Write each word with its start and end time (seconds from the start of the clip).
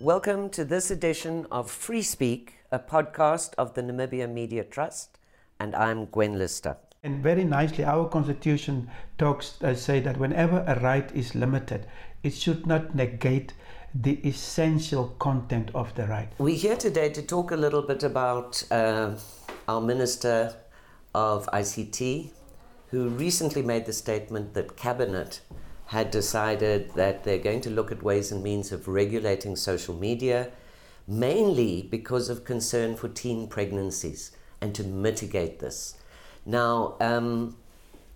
Welcome 0.00 0.50
to 0.50 0.64
this 0.64 0.90
edition 0.90 1.46
of 1.50 1.70
Free 1.70 2.02
Speak, 2.02 2.54
a 2.72 2.78
podcast 2.78 3.54
of 3.56 3.74
the 3.74 3.82
Namibia 3.82 4.28
Media 4.28 4.64
Trust, 4.64 5.18
and 5.60 5.74
I'm 5.74 6.06
Gwen 6.06 6.36
Lister. 6.36 6.76
And 7.02 7.22
very 7.22 7.44
nicely, 7.44 7.84
our 7.84 8.08
constitution 8.08 8.90
talks 9.18 9.62
uh, 9.62 9.74
say 9.74 10.00
that 10.00 10.18
whenever 10.18 10.64
a 10.66 10.80
right 10.80 11.10
is 11.14 11.34
limited, 11.34 11.86
it 12.22 12.34
should 12.34 12.66
not 12.66 12.94
negate 12.94 13.54
the 13.94 14.14
essential 14.26 15.08
content 15.18 15.70
of 15.74 15.94
the 15.94 16.06
right. 16.06 16.28
We're 16.38 16.56
here 16.56 16.76
today 16.76 17.08
to 17.10 17.22
talk 17.22 17.52
a 17.52 17.56
little 17.56 17.82
bit 17.82 18.02
about 18.02 18.62
uh, 18.70 19.12
our 19.68 19.80
Minister 19.80 20.54
of 21.14 21.46
ICT, 21.52 22.30
who 22.90 23.08
recently 23.08 23.62
made 23.62 23.86
the 23.86 23.92
statement 23.92 24.54
that 24.54 24.76
Cabinet 24.76 25.40
had 25.86 26.10
decided 26.10 26.92
that 26.94 27.24
they're 27.24 27.38
going 27.38 27.60
to 27.60 27.70
look 27.70 27.90
at 27.90 28.02
ways 28.02 28.30
and 28.30 28.42
means 28.42 28.72
of 28.72 28.88
regulating 28.88 29.56
social 29.56 29.94
media, 29.94 30.50
mainly 31.06 31.82
because 31.82 32.28
of 32.28 32.44
concern 32.44 32.96
for 32.96 33.08
teen 33.08 33.48
pregnancies 33.48 34.32
and 34.60 34.74
to 34.74 34.84
mitigate 34.84 35.58
this. 35.58 35.96
Now, 36.44 36.96
um, 37.00 37.56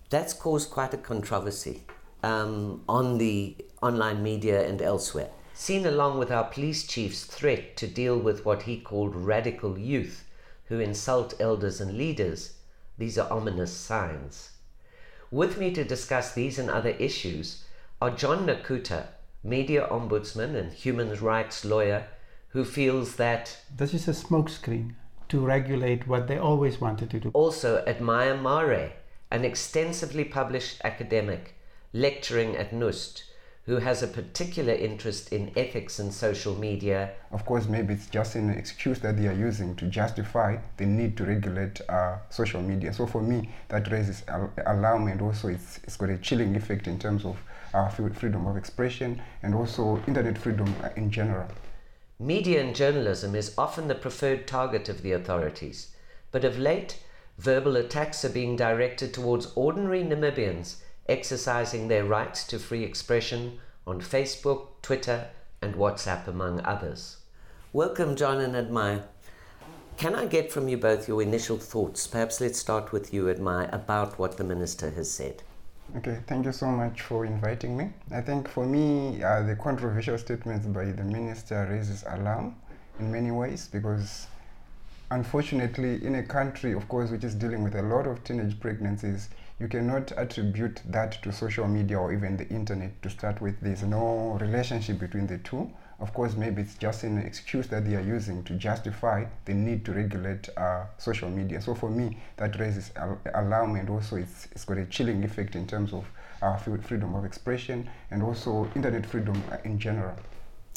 that's 0.09 0.33
caused 0.33 0.69
quite 0.69 0.93
a 0.93 0.97
controversy 0.97 1.83
um, 2.23 2.83
on 2.87 3.17
the 3.17 3.55
online 3.81 4.23
media 4.23 4.67
and 4.67 4.81
elsewhere. 4.81 5.29
Seen 5.53 5.85
along 5.85 6.19
with 6.19 6.31
our 6.31 6.45
police 6.45 6.85
chief's 6.85 7.23
threat 7.23 7.77
to 7.77 7.87
deal 7.87 8.17
with 8.17 8.45
what 8.45 8.63
he 8.63 8.77
called 8.77 9.15
radical 9.15 9.77
youth 9.77 10.25
who 10.65 10.79
insult 10.79 11.33
elders 11.39 11.79
and 11.79 11.97
leaders, 11.97 12.53
these 12.97 13.17
are 13.17 13.31
ominous 13.31 13.71
signs. 13.71 14.51
With 15.31 15.57
me 15.57 15.73
to 15.73 15.83
discuss 15.83 16.33
these 16.33 16.59
and 16.59 16.69
other 16.69 16.91
issues 16.91 17.65
are 18.01 18.11
John 18.11 18.45
Nakuta, 18.45 19.07
media 19.43 19.87
ombudsman 19.89 20.55
and 20.55 20.71
human 20.71 21.13
rights 21.19 21.65
lawyer, 21.65 22.07
who 22.49 22.63
feels 22.63 23.15
that 23.15 23.57
this 23.75 23.93
is 23.93 24.07
a 24.07 24.11
smokescreen 24.11 24.93
to 25.29 25.39
regulate 25.39 26.07
what 26.07 26.27
they 26.27 26.37
always 26.37 26.79
wanted 26.79 27.09
to 27.09 27.19
do. 27.19 27.31
Also, 27.33 27.83
Admire 27.85 28.37
Mare, 28.37 28.93
an 29.31 29.43
extensively 29.43 30.23
published 30.23 30.79
academic 30.83 31.55
lecturing 31.91 32.55
at 32.55 32.71
NUST, 32.71 33.23
who 33.65 33.77
has 33.77 34.03
a 34.03 34.07
particular 34.07 34.73
interest 34.73 35.33
in 35.33 35.51
ethics 35.55 35.97
and 35.97 36.13
social 36.13 36.53
media. 36.55 37.11
Of 37.31 37.45
course, 37.45 37.67
maybe 37.67 37.95
it's 37.95 38.05
just 38.07 38.35
an 38.35 38.51
excuse 38.51 38.99
that 38.99 39.17
they 39.17 39.27
are 39.27 39.33
using 39.33 39.75
to 39.77 39.85
justify 39.87 40.57
the 40.77 40.85
need 40.85 41.17
to 41.17 41.25
regulate 41.25 41.81
uh, 41.89 42.17
social 42.29 42.61
media. 42.61 42.93
So 42.93 43.07
for 43.07 43.21
me, 43.21 43.49
that 43.69 43.91
raises 43.91 44.21
alarm 44.67 45.07
and 45.07 45.19
also 45.19 45.47
it's, 45.47 45.79
it's 45.83 45.97
got 45.97 46.09
a 46.09 46.17
chilling 46.19 46.55
effect 46.55 46.85
in 46.87 46.99
terms 46.99 47.25
of 47.25 47.37
uh, 47.73 47.89
freedom 47.89 48.45
of 48.45 48.55
expression 48.55 49.19
and 49.41 49.55
also 49.55 49.99
internet 50.07 50.37
freedom 50.37 50.73
in 50.95 51.09
general. 51.09 51.47
Media 52.19 52.61
and 52.61 52.75
journalism 52.75 53.35
is 53.35 53.53
often 53.57 53.87
the 53.87 53.95
preferred 53.95 54.47
target 54.47 54.87
of 54.89 55.01
the 55.01 55.11
authorities, 55.11 55.89
but 56.31 56.45
of 56.45 56.57
late, 56.57 56.99
verbal 57.39 57.75
attacks 57.75 58.23
are 58.23 58.29
being 58.29 58.55
directed 58.55 59.13
towards 59.13 59.51
ordinary 59.55 60.03
Namibians 60.03 60.77
exercising 61.07 61.87
their 61.87 62.03
rights 62.03 62.45
to 62.47 62.59
free 62.59 62.83
expression 62.83 63.59
on 63.85 64.01
Facebook, 64.01 64.67
Twitter, 64.81 65.27
and 65.61 65.75
WhatsApp, 65.75 66.27
among 66.27 66.61
others. 66.61 67.17
Welcome, 67.73 68.15
John 68.15 68.39
and 68.39 68.55
Admire. 68.55 69.03
Can 69.97 70.15
I 70.15 70.25
get 70.25 70.51
from 70.51 70.67
you 70.67 70.77
both 70.77 71.07
your 71.07 71.21
initial 71.21 71.57
thoughts? 71.57 72.07
Perhaps 72.07 72.41
let's 72.41 72.59
start 72.59 72.91
with 72.91 73.13
you, 73.13 73.29
Admire, 73.29 73.69
about 73.71 74.19
what 74.19 74.37
the 74.37 74.43
Minister 74.43 74.89
has 74.89 75.09
said. 75.09 75.43
Okay, 75.97 76.17
thank 76.27 76.45
you 76.45 76.51
so 76.51 76.67
much 76.67 77.01
for 77.01 77.25
inviting 77.25 77.77
me. 77.77 77.89
I 78.11 78.19
think 78.19 78.49
for 78.49 78.65
me, 78.65 79.23
uh, 79.23 79.43
the 79.43 79.55
controversial 79.55 80.17
statements 80.17 80.65
by 80.65 80.85
the 80.85 81.03
minister 81.03 81.67
raises 81.69 82.03
alarm 82.07 82.55
in 82.99 83.11
many 83.11 83.31
ways 83.31 83.69
because 83.71 84.27
unfortunately, 85.11 86.03
in 86.03 86.15
a 86.15 86.23
country, 86.23 86.73
of 86.73 86.87
course, 86.89 87.11
which 87.11 87.23
is 87.23 87.35
dealing 87.35 87.63
with 87.63 87.75
a 87.75 87.81
lot 87.83 88.07
of 88.07 88.23
teenage 88.23 88.59
pregnancies, 88.59 89.29
you 89.59 89.67
cannot 89.67 90.11
attribute 90.17 90.81
that 90.85 91.21
to 91.23 91.31
social 91.31 91.67
media 91.67 91.97
or 91.97 92.11
even 92.11 92.35
the 92.37 92.47
internet 92.49 93.01
to 93.01 93.09
start 93.09 93.41
with. 93.41 93.59
There's 93.61 93.83
no 93.83 94.37
relationship 94.41 94.99
between 94.99 95.27
the 95.27 95.37
two. 95.37 95.71
Of 95.99 96.13
course, 96.13 96.35
maybe 96.35 96.61
it's 96.61 96.75
just 96.75 97.03
an 97.03 97.19
excuse 97.19 97.67
that 97.67 97.85
they 97.85 97.95
are 97.95 98.01
using 98.01 98.43
to 98.43 98.53
justify 98.55 99.25
the 99.45 99.53
need 99.53 99.85
to 99.85 99.93
regulate 99.93 100.49
uh, 100.57 100.83
social 100.97 101.29
media. 101.29 101.61
So 101.61 101.73
for 101.73 101.89
me, 101.89 102.17
that 102.35 102.59
raises 102.59 102.91
al- 102.97 103.19
alarm 103.33 103.77
and 103.77 103.89
also 103.89 104.17
it's, 104.17 104.49
it's 104.51 104.65
got 104.65 104.77
a 104.77 104.85
chilling 104.85 105.23
effect 105.23 105.55
in 105.55 105.65
terms 105.65 105.93
of 105.93 106.05
our 106.41 106.59
freedom 106.59 107.15
of 107.15 107.23
expression 107.23 107.89
and 108.11 108.21
also 108.21 108.69
internet 108.75 109.05
freedom 109.05 109.41
uh, 109.49 109.57
in 109.63 109.79
general. 109.79 110.15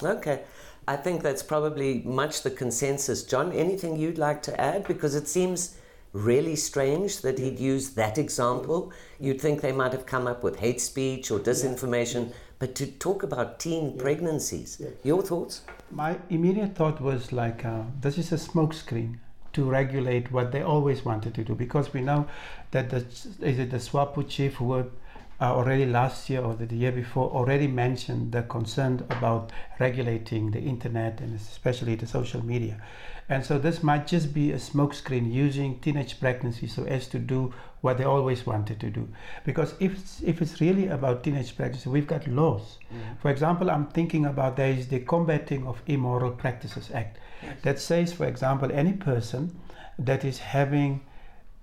Okay. 0.01 0.43
I 0.87 0.97
think 0.97 1.23
that's 1.23 1.43
probably 1.43 2.03
much 2.05 2.43
the 2.43 2.51
consensus. 2.51 3.25
John, 3.25 3.53
anything 3.53 3.97
you'd 3.97 4.19
like 4.19 4.41
to 4.45 4.59
add? 4.59 4.87
Because 4.87 5.17
it 5.17 5.27
seems 5.27 5.77
really 6.13 6.57
strange 6.57 7.21
that 7.23 7.39
he'd 7.39 7.59
use 7.59 7.91
that 7.91 8.19
example. 8.19 8.93
You'd 9.21 9.41
think 9.41 9.61
they 9.61 9.73
might 9.73 9.93
have 9.93 10.07
come 10.07 10.27
up 10.27 10.43
with 10.43 10.57
hate 10.57 10.81
speech 10.81 11.31
or 11.31 11.39
disinformation. 11.39 12.29
Yeah 12.29 12.35
but 12.59 12.75
to 12.75 12.87
talk 12.87 13.23
about 13.23 13.61
teen 13.61 13.95
yeah. 13.95 14.03
pregnancies, 14.03 14.79
yeah. 14.81 14.89
your 15.05 15.23
thoughts? 15.23 15.63
My 15.91 16.19
immediate 16.29 16.75
thought 16.75 17.01
was 17.01 17.33
like, 17.33 17.65
uh, 17.65 17.83
this 18.01 18.19
is 18.19 18.33
a 18.33 18.37
smokescreen 18.37 19.19
to 19.53 19.65
regulate 19.65 20.31
what 20.33 20.53
they 20.53 20.63
always 20.63 21.05
wanted 21.05 21.35
to 21.35 21.45
do 21.45 21.55
because 21.55 21.93
we 21.93 22.01
know 22.01 22.27
that 22.73 22.91
the 22.91 22.99
is 23.41 23.59
it 23.59 23.71
the 23.71 23.79
SWAPO 23.79 24.29
chief 24.29 24.55
who 24.55 24.67
uh, 25.41 25.55
already 25.55 25.87
last 25.87 26.29
year 26.29 26.43
or 26.43 26.55
the 26.55 26.75
year 26.75 26.93
before 26.93 27.31
already 27.31 27.69
mentioned 27.69 28.33
the 28.33 28.43
concern 28.43 29.05
about 29.11 29.53
regulating 29.79 30.51
the 30.51 30.61
internet 30.61 31.21
and 31.21 31.37
especially 31.37 31.95
the 31.95 32.07
social 32.07 32.45
media. 32.45 32.81
And 33.29 33.45
so 33.45 33.59
this 33.59 33.83
might 33.83 34.07
just 34.07 34.33
be 34.33 34.53
a 34.53 34.57
smokescreen 34.57 35.31
using 35.33 35.79
teenage 35.81 36.19
pregnancy 36.19 36.67
so 36.67 36.85
as 36.85 37.07
to 37.09 37.19
do 37.19 37.53
what 37.83 37.99
they 37.99 38.05
always 38.05 38.47
wanted 38.47 38.81
to 38.81 38.91
do. 38.91 39.07
Because 39.45 39.75
if 39.79 39.93
it's, 39.93 40.23
if 40.23 40.41
it's 40.41 40.61
really 40.61 40.89
about 40.89 41.23
teenage 41.23 41.55
pregnancy, 41.55 41.89
we've 41.91 42.07
got 42.07 42.27
laws. 42.27 42.79
Mm. 42.93 43.21
For 43.21 43.31
example, 43.31 43.71
I'm 43.71 43.87
thinking 43.87 44.25
about 44.25 44.57
there 44.57 44.71
is 44.71 44.89
the 44.89 45.01
Combating 45.01 45.67
of 45.67 45.83
Immoral 45.87 46.33
Practices 46.33 46.91
Act 46.93 47.19
yes. 47.43 47.57
that 47.63 47.79
says, 47.79 48.13
for 48.13 48.25
example, 48.25 48.73
any 48.73 48.95
person 48.95 49.55
that 49.99 50.25
is 50.25 50.39
having 50.39 51.03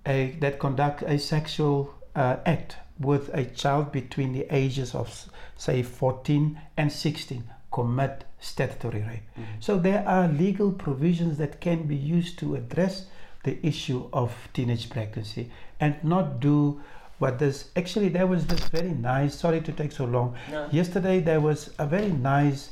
a 0.06 0.38
that 0.40 0.60
conduct 0.60 1.02
a 1.02 1.18
sexual 1.18 1.96
uh, 2.16 2.38
act 2.46 2.78
with 3.00 3.30
a 3.34 3.46
child 3.46 3.92
between 3.92 4.34
the 4.34 4.46
ages 4.50 4.96
of 4.96 5.30
say 5.58 5.84
14 5.84 6.60
and 6.78 6.92
16 6.92 7.44
commit 7.72 8.24
statutory 8.40 9.02
rape. 9.02 9.28
Mm-hmm. 9.34 9.44
So 9.60 9.78
there 9.78 10.08
are 10.08 10.28
legal 10.28 10.72
provisions 10.72 11.38
that 11.40 11.60
can 11.60 11.84
be 11.84 11.96
used 11.96 12.40
to 12.40 12.56
address 12.56 13.08
the 13.44 13.66
issue 13.66 14.10
of 14.12 14.34
teenage 14.54 14.90
pregnancy 14.90 15.52
and 15.80 15.96
not 16.04 16.40
do 16.40 16.82
what 17.20 17.40
this 17.40 17.70
actually 17.76 18.10
there 18.10 18.28
was 18.28 18.46
this 18.48 18.68
very 18.70 18.90
nice 18.90 19.36
sorry 19.36 19.62
to 19.62 19.72
take 19.72 19.92
so 19.92 20.04
long 20.04 20.36
no. 20.52 20.68
yesterday 20.72 21.20
there 21.20 21.40
was 21.40 21.74
a 21.80 21.86
very 21.86 22.10
nice 22.10 22.72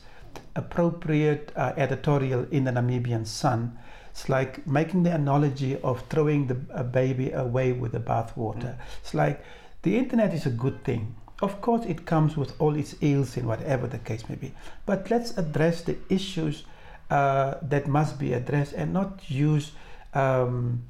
appropriate 0.55 1.51
uh, 1.55 1.71
editorial 1.77 2.45
in 2.51 2.63
the 2.65 2.71
namibian 2.71 3.25
sun 3.25 3.77
it's 4.09 4.27
like 4.29 4.65
making 4.67 5.03
the 5.03 5.13
analogy 5.13 5.79
of 5.81 6.03
throwing 6.09 6.47
the 6.47 6.57
a 6.71 6.83
baby 6.83 7.31
away 7.31 7.71
with 7.71 7.91
the 7.93 7.99
bathwater 7.99 8.73
mm. 8.73 8.79
it's 9.01 9.13
like 9.13 9.43
the 9.83 9.97
internet 9.97 10.33
is 10.33 10.45
a 10.45 10.49
good 10.49 10.83
thing 10.83 11.15
of 11.43 11.59
course, 11.59 11.85
it 11.85 12.05
comes 12.05 12.37
with 12.37 12.53
all 12.57 12.73
its 12.75 12.95
ills 13.01 13.35
in 13.35 13.45
whatever 13.45 13.85
the 13.85 13.97
case 13.97 14.29
may 14.29 14.35
be. 14.35 14.53
But 14.85 15.11
let's 15.11 15.37
address 15.37 15.81
the 15.81 15.97
issues 16.09 16.63
uh, 17.09 17.55
that 17.61 17.85
must 17.85 18.17
be 18.17 18.31
addressed 18.31 18.71
and 18.73 18.93
not 18.93 19.29
use 19.29 19.73
um, 20.13 20.83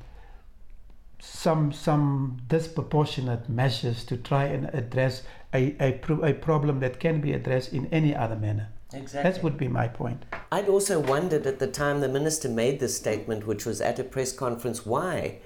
some 1.19 1.71
some 1.71 2.41
disproportionate 2.47 3.49
measures 3.49 4.03
to 4.05 4.17
try 4.17 4.45
and 4.45 4.65
address 4.75 5.23
a, 5.55 5.75
a, 5.79 5.99
a 6.23 6.33
problem 6.33 6.79
that 6.81 6.99
can 6.99 7.19
be 7.19 7.33
addressed 7.33 7.73
in 7.73 7.87
any 7.87 8.15
other 8.15 8.35
manner. 8.35 8.67
Exactly. 8.93 9.31
That 9.31 9.43
would 9.43 9.57
be 9.57 9.67
my 9.67 9.87
point. 9.87 10.23
I'd 10.51 10.69
also 10.69 10.99
wondered 10.99 11.47
at 11.47 11.57
the 11.57 11.67
time 11.67 12.01
the 12.01 12.09
minister 12.09 12.47
made 12.47 12.79
this 12.79 12.95
statement, 12.95 13.47
which 13.47 13.65
was 13.65 13.81
at 13.81 13.97
a 13.97 14.03
press 14.03 14.31
conference, 14.31 14.85
why 14.85 15.39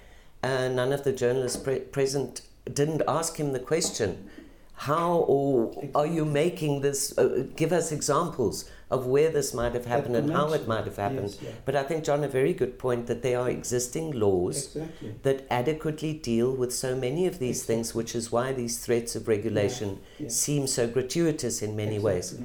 uh, 0.43 0.67
none 0.67 0.91
of 0.91 1.05
the 1.05 1.13
journalists 1.13 1.57
pre- 1.57 1.79
present 1.79 2.41
didn't 2.73 3.01
ask 3.07 3.37
him 3.37 3.53
the 3.53 3.59
question 3.59 4.29
how 4.77 5.25
or 5.27 5.89
are 5.95 6.05
you 6.05 6.23
making 6.23 6.81
this? 6.81 7.17
Uh, 7.17 7.47
give 7.55 7.73
us 7.73 7.91
examples 7.91 8.69
of 8.91 9.07
where 9.07 9.31
this 9.31 9.51
might 9.53 9.73
have 9.73 9.87
happened 9.87 10.15
and 10.15 10.31
how 10.31 10.53
it 10.53 10.67
might 10.67 10.85
have 10.85 10.97
happened. 10.97 11.31
Yes, 11.31 11.41
yeah. 11.41 11.49
But 11.65 11.75
I 11.75 11.83
think, 11.83 12.03
John, 12.03 12.23
a 12.23 12.27
very 12.27 12.53
good 12.53 12.77
point 12.77 13.07
that 13.07 13.23
there 13.23 13.39
are 13.39 13.49
existing 13.49 14.11
laws 14.11 14.75
exactly. 14.75 15.15
that 15.23 15.47
adequately 15.49 16.13
deal 16.13 16.55
with 16.55 16.71
so 16.71 16.95
many 16.95 17.25
of 17.25 17.39
these 17.39 17.57
exactly. 17.57 17.75
things, 17.75 17.95
which 17.95 18.15
is 18.15 18.31
why 18.31 18.53
these 18.53 18.77
threats 18.77 19.15
of 19.15 19.27
regulation 19.27 19.99
yeah, 20.19 20.25
yeah. 20.25 20.29
seem 20.29 20.67
so 20.67 20.87
gratuitous 20.87 21.63
in 21.63 21.75
many 21.75 21.95
exactly. 21.95 22.13
ways. 22.13 22.39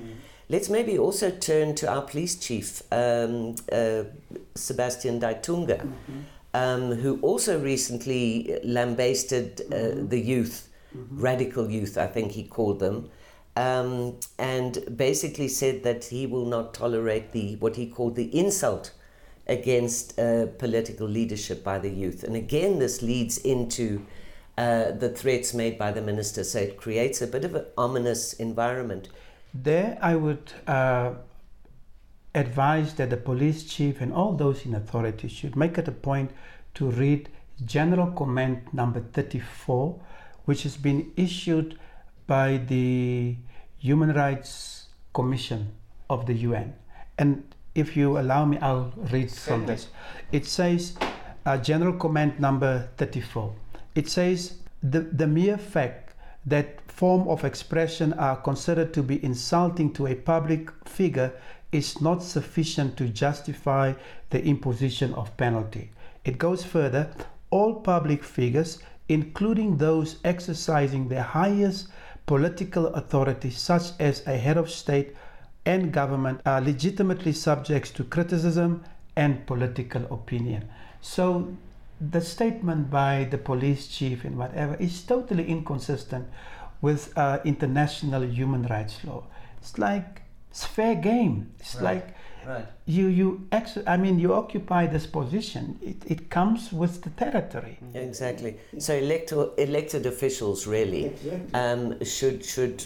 Let's 0.48 0.68
maybe 0.70 0.98
also 0.98 1.30
turn 1.30 1.74
to 1.76 1.88
our 1.88 2.02
police 2.02 2.36
chief, 2.36 2.82
um, 2.90 3.54
uh, 3.70 4.04
Sebastian 4.54 5.20
Ndeitunga. 5.20 5.80
Mm-hmm. 5.80 6.20
Um, 6.54 6.92
who 6.92 7.18
also 7.20 7.58
recently 7.60 8.58
lambasted 8.64 9.62
uh, 9.70 9.74
mm-hmm. 9.74 10.08
the 10.08 10.20
youth, 10.20 10.68
mm-hmm. 10.96 11.20
radical 11.20 11.70
youth, 11.70 11.96
I 11.96 12.06
think 12.06 12.32
he 12.32 12.44
called 12.44 12.80
them, 12.80 13.10
um, 13.56 14.16
and 14.38 14.78
basically 14.96 15.48
said 15.48 15.82
that 15.84 16.04
he 16.04 16.26
will 16.26 16.46
not 16.46 16.74
tolerate 16.74 17.32
the 17.32 17.56
what 17.56 17.76
he 17.76 17.86
called 17.86 18.16
the 18.16 18.36
insult 18.36 18.92
against 19.46 20.18
uh, 20.18 20.46
political 20.58 21.06
leadership 21.06 21.64
by 21.64 21.78
the 21.78 21.90
youth. 21.90 22.22
And 22.22 22.36
again, 22.36 22.78
this 22.78 23.02
leads 23.02 23.38
into 23.38 24.06
uh, 24.56 24.92
the 24.92 25.08
threats 25.08 25.52
made 25.52 25.78
by 25.78 25.90
the 25.90 26.00
minister. 26.00 26.44
So 26.44 26.58
it 26.60 26.76
creates 26.76 27.22
a 27.22 27.26
bit 27.26 27.44
of 27.44 27.54
an 27.54 27.66
ominous 27.76 28.34
environment. 28.34 29.08
There, 29.54 29.98
I 30.00 30.16
would 30.16 30.52
uh, 32.34 32.38
advise 32.38 32.94
that 32.94 33.10
the 33.10 33.16
police 33.16 33.64
chief 33.64 34.00
and 34.00 34.12
all 34.12 34.32
those 34.32 34.64
in 34.66 34.74
authority 34.74 35.28
should 35.28 35.56
make 35.56 35.78
it 35.78 35.88
a 35.88 35.92
point 35.92 36.30
to 36.74 36.90
read 36.90 37.28
General 37.64 38.10
Comment 38.12 38.72
number 38.72 39.00
34, 39.12 40.00
which 40.44 40.62
has 40.62 40.76
been 40.76 41.12
issued 41.16 41.78
by 42.26 42.56
the 42.56 43.36
Human 43.78 44.12
Rights 44.12 44.86
Commission 45.12 45.72
of 46.08 46.26
the 46.26 46.34
UN. 46.34 46.74
And 47.18 47.54
if 47.74 47.96
you 47.96 48.18
allow 48.18 48.44
me, 48.44 48.58
I'll 48.58 48.92
read 49.10 49.30
from 49.30 49.66
this. 49.66 49.88
It 50.30 50.46
says, 50.46 50.96
uh, 51.46 51.58
General 51.58 51.94
Comment 51.94 52.38
number 52.40 52.88
34. 52.96 53.54
It 53.94 54.08
says, 54.08 54.54
the, 54.82 55.00
the 55.00 55.26
mere 55.26 55.58
fact 55.58 56.14
that 56.46 56.80
form 56.90 57.28
of 57.28 57.44
expression 57.44 58.12
are 58.14 58.36
considered 58.36 58.92
to 58.94 59.02
be 59.02 59.24
insulting 59.24 59.92
to 59.92 60.06
a 60.06 60.14
public 60.14 60.70
figure 60.86 61.32
is 61.72 62.00
not 62.00 62.22
sufficient 62.22 62.96
to 62.98 63.08
justify 63.08 63.94
the 64.30 64.44
imposition 64.44 65.12
of 65.14 65.36
penalty. 65.36 65.90
It 66.24 66.38
goes 66.38 66.62
further, 66.62 67.10
all 67.50 67.74
public 67.74 68.22
figures, 68.22 68.78
including 69.08 69.78
those 69.78 70.18
exercising 70.24 71.08
the 71.08 71.22
highest 71.22 71.88
political 72.26 72.86
authority, 72.88 73.50
such 73.50 73.98
as 73.98 74.26
a 74.26 74.36
head 74.36 74.56
of 74.56 74.70
state 74.70 75.16
and 75.64 75.92
government, 75.92 76.40
are 76.46 76.60
legitimately 76.60 77.32
subject 77.32 77.96
to 77.96 78.04
criticism 78.04 78.84
and 79.16 79.46
political 79.46 80.04
opinion. 80.12 80.68
So 81.00 81.56
the 82.00 82.20
statement 82.20 82.90
by 82.90 83.28
the 83.30 83.38
police 83.38 83.86
chief 83.86 84.24
and 84.24 84.36
whatever 84.36 84.74
is 84.76 85.02
totally 85.02 85.46
inconsistent 85.46 86.28
with 86.80 87.16
uh, 87.16 87.38
international 87.44 88.22
human 88.22 88.64
rights 88.64 89.04
law. 89.04 89.24
It's 89.58 89.78
like 89.78 90.22
it's 90.52 90.66
fair 90.66 90.94
game. 90.94 91.50
It's 91.58 91.76
right. 91.76 91.82
like 91.84 92.14
right. 92.46 92.66
you 92.84 93.06
you 93.06 93.48
ex- 93.52 93.78
I 93.86 93.96
mean 93.96 94.18
you 94.18 94.34
occupy 94.34 94.86
this 94.86 95.06
position. 95.06 95.78
It, 95.80 95.96
it 96.06 96.28
comes 96.28 96.70
with 96.70 97.00
the 97.04 97.08
territory. 97.08 97.78
Exactly. 97.94 98.58
So 98.78 98.94
elected 98.94 99.38
elected 99.56 100.04
officials 100.04 100.66
really 100.66 101.06
exactly. 101.06 101.54
um, 101.54 102.04
should 102.04 102.44
should 102.44 102.84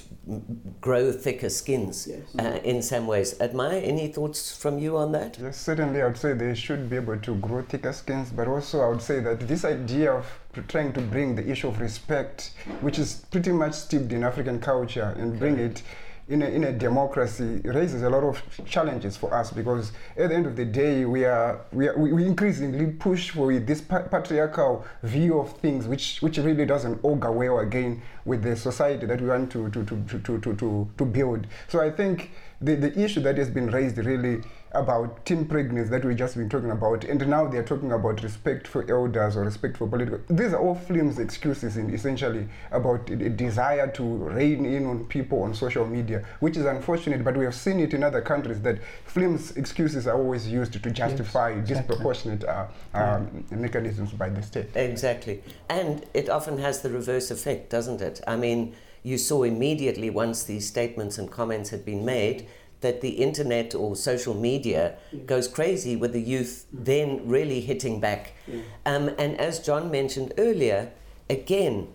grow 0.80 1.10
thicker 1.10 1.48
skins 1.48 2.06
yes. 2.08 2.22
uh, 2.38 2.60
in 2.62 2.82
some 2.82 3.08
ways. 3.08 3.40
Admire 3.40 3.80
any 3.82 4.06
thoughts 4.06 4.56
from 4.56 4.78
you 4.78 4.96
on 4.96 5.10
that? 5.10 5.36
Yes, 5.42 5.56
certainly. 5.58 6.02
I 6.02 6.06
would 6.06 6.16
say 6.16 6.34
they 6.34 6.54
should 6.54 6.88
be 6.88 6.94
able 6.94 7.18
to 7.18 7.34
grow 7.34 7.62
thicker 7.62 7.92
skins, 7.92 8.30
but 8.30 8.46
also 8.46 8.80
I 8.80 8.88
would 8.90 9.02
say 9.02 9.18
that 9.18 9.40
this 9.40 9.64
idea 9.64 10.12
of 10.12 10.26
trying 10.68 10.92
to 10.92 11.00
bring 11.00 11.34
the 11.34 11.48
issue 11.50 11.66
of 11.66 11.80
respect, 11.80 12.52
which 12.80 12.98
is 13.00 13.26
pretty 13.32 13.50
much 13.50 13.74
steeped 13.74 14.12
in 14.12 14.22
African 14.22 14.60
culture, 14.60 15.14
and 15.18 15.36
bring 15.36 15.58
it 15.58 15.82
in 16.28 16.42
a, 16.42 16.46
in 16.46 16.64
a 16.64 16.72
democracy 16.72 17.60
raises 17.64 18.02
a 18.02 18.10
lot 18.10 18.24
of 18.24 18.42
challenges 18.66 19.16
for 19.16 19.32
us 19.32 19.52
because 19.52 19.92
at 20.16 20.28
the 20.30 20.34
end 20.34 20.46
of 20.46 20.56
the 20.56 20.64
day 20.64 21.04
we 21.04 21.24
are 21.24 21.60
we, 21.72 21.86
are, 21.88 21.96
we 21.96 22.26
increasingly 22.26 22.86
push 22.86 23.30
for 23.30 23.56
this 23.60 23.80
patriarchal 23.80 24.84
view 25.04 25.38
of 25.38 25.56
things 25.58 25.86
which 25.86 26.18
which 26.20 26.38
really 26.38 26.66
doesn't 26.66 26.98
augur 27.04 27.30
well 27.30 27.60
again 27.60 28.02
with 28.26 28.42
the 28.42 28.56
society 28.56 29.06
that 29.06 29.20
we 29.20 29.28
want 29.28 29.50
to 29.50 29.70
to, 29.70 29.84
to, 29.84 30.04
to, 30.08 30.38
to, 30.40 30.54
to, 30.56 30.90
to 30.98 31.04
build 31.04 31.46
so 31.68 31.80
i 31.80 31.90
think 31.90 32.30
the, 32.60 32.74
the 32.74 32.98
issue 32.98 33.20
that 33.20 33.36
has 33.38 33.50
been 33.50 33.70
raised 33.70 33.98
really 33.98 34.42
about 34.72 35.24
teen 35.24 35.46
pregnancy 35.46 35.90
that 35.90 36.04
we've 36.04 36.16
just 36.16 36.36
been 36.36 36.48
talking 36.48 36.70
about, 36.70 37.04
and 37.04 37.26
now 37.28 37.46
they're 37.46 37.62
talking 37.62 37.92
about 37.92 38.22
respect 38.22 38.66
for 38.68 38.88
elders 38.90 39.36
or 39.36 39.44
respect 39.44 39.76
for 39.76 39.86
political. 39.86 40.20
These 40.28 40.52
are 40.52 40.60
all 40.60 40.74
flimsy 40.74 41.22
excuses, 41.22 41.76
in 41.76 41.92
essentially 41.92 42.48
about 42.70 43.08
a 43.10 43.28
desire 43.30 43.86
to 43.92 44.02
rein 44.02 44.66
in 44.66 44.86
on 44.86 45.04
people 45.06 45.42
on 45.42 45.54
social 45.54 45.86
media, 45.86 46.24
which 46.40 46.56
is 46.56 46.66
unfortunate. 46.66 47.24
But 47.24 47.36
we 47.36 47.44
have 47.44 47.54
seen 47.54 47.80
it 47.80 47.94
in 47.94 48.02
other 48.02 48.20
countries 48.20 48.60
that 48.62 48.78
flimsy 49.04 49.58
excuses 49.58 50.06
are 50.06 50.16
always 50.16 50.46
used 50.48 50.72
to 50.72 50.90
justify 50.90 51.50
yes, 51.50 51.58
exactly. 51.60 51.74
disproportionate 51.74 52.44
uh, 52.44 52.66
um, 52.94 53.44
mechanisms 53.50 54.12
by 54.12 54.28
the 54.28 54.42
state. 54.42 54.68
Exactly, 54.74 55.42
and 55.68 56.04
it 56.12 56.28
often 56.28 56.58
has 56.58 56.82
the 56.82 56.90
reverse 56.90 57.30
effect, 57.30 57.70
doesn't 57.70 58.00
it? 58.02 58.15
I 58.26 58.36
mean 58.36 58.74
you 59.02 59.18
saw 59.18 59.44
immediately 59.44 60.10
once 60.10 60.42
these 60.42 60.66
statements 60.66 61.16
and 61.16 61.30
comments 61.30 61.70
had 61.70 61.84
been 61.84 62.04
made 62.04 62.46
that 62.80 63.00
the 63.00 63.10
internet 63.10 63.74
or 63.74 63.96
social 63.96 64.34
media 64.34 64.96
yeah. 65.12 65.20
goes 65.22 65.48
crazy 65.48 65.94
with 65.96 66.12
the 66.12 66.20
youth 66.20 66.66
mm. 66.74 66.84
then 66.84 67.26
really 67.26 67.60
hitting 67.60 68.00
back. 68.00 68.34
Yeah. 68.46 68.62
Um, 68.84 69.10
and 69.16 69.38
as 69.40 69.60
John 69.60 69.90
mentioned 69.90 70.34
earlier, 70.38 70.90
again, 71.30 71.88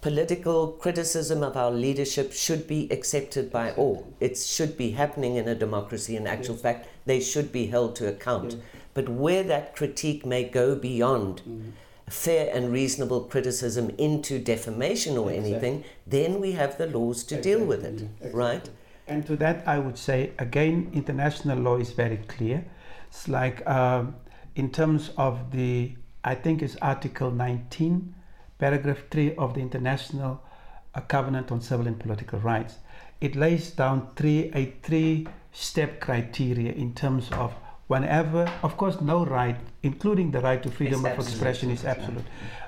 political 0.00 0.68
criticism 0.68 1.42
of 1.42 1.56
our 1.56 1.70
leadership 1.70 2.32
should 2.32 2.66
be 2.66 2.88
accepted 2.90 3.50
by 3.50 3.72
all. 3.72 4.12
It 4.20 4.38
should 4.38 4.76
be 4.76 4.92
happening 4.92 5.36
in 5.36 5.46
a 5.48 5.54
democracy. 5.54 6.16
In 6.16 6.26
actual 6.26 6.54
yes. 6.54 6.62
fact, 6.62 6.88
they 7.06 7.20
should 7.20 7.52
be 7.52 7.66
held 7.66 7.96
to 7.96 8.08
account. 8.08 8.52
Yeah. 8.52 8.60
But 8.94 9.08
where 9.08 9.42
that 9.42 9.76
critique 9.76 10.24
may 10.24 10.44
go 10.44 10.74
beyond, 10.74 11.42
mm 11.46 11.72
fair 12.10 12.54
and 12.54 12.72
reasonable 12.72 13.22
criticism 13.22 13.90
into 13.96 14.38
defamation 14.38 15.16
or 15.16 15.30
exactly. 15.30 15.52
anything, 15.52 15.84
then 16.06 16.40
we 16.40 16.52
have 16.52 16.76
the 16.76 16.86
laws 16.86 17.22
to 17.24 17.36
exactly. 17.36 17.52
deal 17.52 17.64
with 17.64 17.84
it, 17.84 18.02
exactly. 18.02 18.30
right? 18.32 18.70
And 19.06 19.26
to 19.26 19.36
that, 19.36 19.66
I 19.66 19.78
would 19.78 19.96
say 19.96 20.32
again, 20.38 20.90
international 20.92 21.58
law 21.58 21.76
is 21.76 21.92
very 21.92 22.18
clear. 22.18 22.64
It's 23.08 23.28
like 23.28 23.66
um, 23.68 24.16
in 24.54 24.70
terms 24.70 25.10
of 25.16 25.50
the, 25.52 25.94
I 26.24 26.34
think 26.34 26.62
it's 26.62 26.76
Article 26.82 27.30
19, 27.30 28.14
paragraph 28.58 28.98
3 29.10 29.34
of 29.36 29.54
the 29.54 29.60
International 29.60 30.42
uh, 30.94 31.00
Covenant 31.00 31.50
on 31.50 31.60
Civil 31.60 31.86
and 31.86 31.98
Political 31.98 32.40
Rights. 32.40 32.78
It 33.20 33.36
lays 33.36 33.70
down 33.70 34.08
three 34.16 34.50
a 34.54 34.74
three 34.82 35.26
step 35.52 36.00
criteria 36.00 36.72
in 36.72 36.94
terms 36.94 37.28
of 37.32 37.52
whenever, 37.90 38.48
of 38.62 38.76
course, 38.76 39.00
no 39.00 39.26
right, 39.26 39.56
including 39.82 40.30
the 40.30 40.40
right 40.40 40.62
to 40.62 40.70
freedom 40.70 41.04
it's 41.04 41.18
of 41.18 41.26
expression, 41.26 41.72
is 41.72 41.84
absolute. 41.84 42.24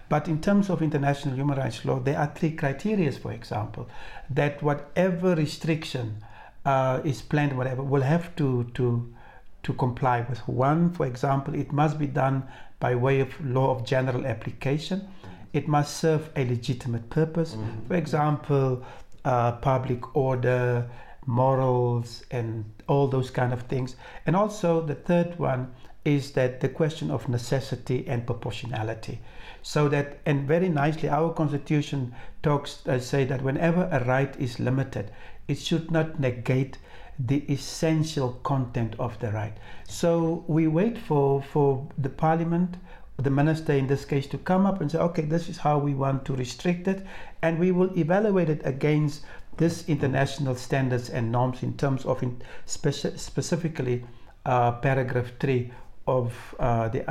But 0.08 0.26
in 0.26 0.40
terms 0.40 0.68
of 0.68 0.82
international 0.82 1.36
human 1.36 1.56
rights 1.56 1.84
law, 1.84 2.00
there 2.00 2.18
are 2.18 2.32
three 2.34 2.50
criteria, 2.50 3.12
for 3.12 3.30
example, 3.30 3.88
that 4.30 4.60
whatever 4.64 5.36
restriction 5.36 6.16
uh, 6.64 7.00
is 7.04 7.22
planned, 7.22 7.56
whatever, 7.56 7.84
will 7.84 8.02
have 8.02 8.34
to, 8.34 8.64
to, 8.74 9.14
to 9.62 9.72
comply 9.74 10.26
with. 10.28 10.40
One, 10.48 10.92
for 10.92 11.06
example, 11.06 11.54
it 11.54 11.70
must 11.70 12.00
be 12.00 12.08
done 12.08 12.42
by 12.80 12.96
way 12.96 13.20
of 13.20 13.28
law 13.44 13.70
of 13.70 13.86
general 13.86 14.26
application. 14.26 15.06
It 15.52 15.68
must 15.68 15.98
serve 15.98 16.30
a 16.34 16.44
legitimate 16.44 17.10
purpose. 17.10 17.54
Mm-hmm. 17.54 17.86
For 17.86 17.94
example, 17.94 18.84
uh, 19.24 19.52
public 19.52 20.16
order, 20.16 20.90
morals, 21.26 22.24
and 22.30 22.64
all 22.88 23.08
those 23.08 23.30
kind 23.30 23.52
of 23.52 23.62
things. 23.62 23.96
And 24.26 24.34
also 24.34 24.80
the 24.80 24.94
third 24.94 25.38
one 25.38 25.72
is 26.04 26.32
that 26.32 26.60
the 26.60 26.68
question 26.68 27.10
of 27.10 27.28
necessity 27.28 28.04
and 28.08 28.26
proportionality. 28.26 29.20
So 29.62 29.88
that, 29.90 30.18
and 30.26 30.48
very 30.48 30.68
nicely, 30.68 31.08
our 31.08 31.32
constitution 31.32 32.14
talks, 32.42 32.84
uh, 32.88 32.98
say 32.98 33.24
that 33.26 33.42
whenever 33.42 33.88
a 33.92 34.04
right 34.04 34.34
is 34.40 34.58
limited, 34.58 35.12
it 35.46 35.58
should 35.58 35.90
not 35.92 36.18
negate 36.18 36.78
the 37.18 37.44
essential 37.52 38.32
content 38.42 38.96
of 38.98 39.16
the 39.20 39.30
right. 39.30 39.56
So 39.86 40.44
we 40.48 40.66
wait 40.66 40.98
for, 40.98 41.40
for 41.42 41.86
the 41.96 42.08
parliament, 42.08 42.76
the 43.18 43.30
minister 43.30 43.74
in 43.74 43.86
this 43.86 44.04
case, 44.04 44.26
to 44.28 44.38
come 44.38 44.66
up 44.66 44.80
and 44.80 44.90
say, 44.90 44.98
okay, 44.98 45.22
this 45.22 45.48
is 45.48 45.58
how 45.58 45.78
we 45.78 45.94
want 45.94 46.24
to 46.24 46.34
restrict 46.34 46.88
it, 46.88 47.06
and 47.42 47.60
we 47.60 47.70
will 47.70 47.96
evaluate 47.96 48.48
it 48.48 48.62
against 48.64 49.22
this 49.56 49.88
international 49.88 50.54
standards 50.54 51.10
and 51.10 51.30
norms 51.30 51.62
in 51.62 51.76
terms 51.76 52.04
of 52.04 52.22
in 52.22 52.40
speci- 52.66 53.18
specifically 53.18 54.04
uh, 54.46 54.72
paragraph 54.72 55.30
3 55.38 55.70
of 56.06 56.54
uh, 56.58 56.88
the 56.88 57.04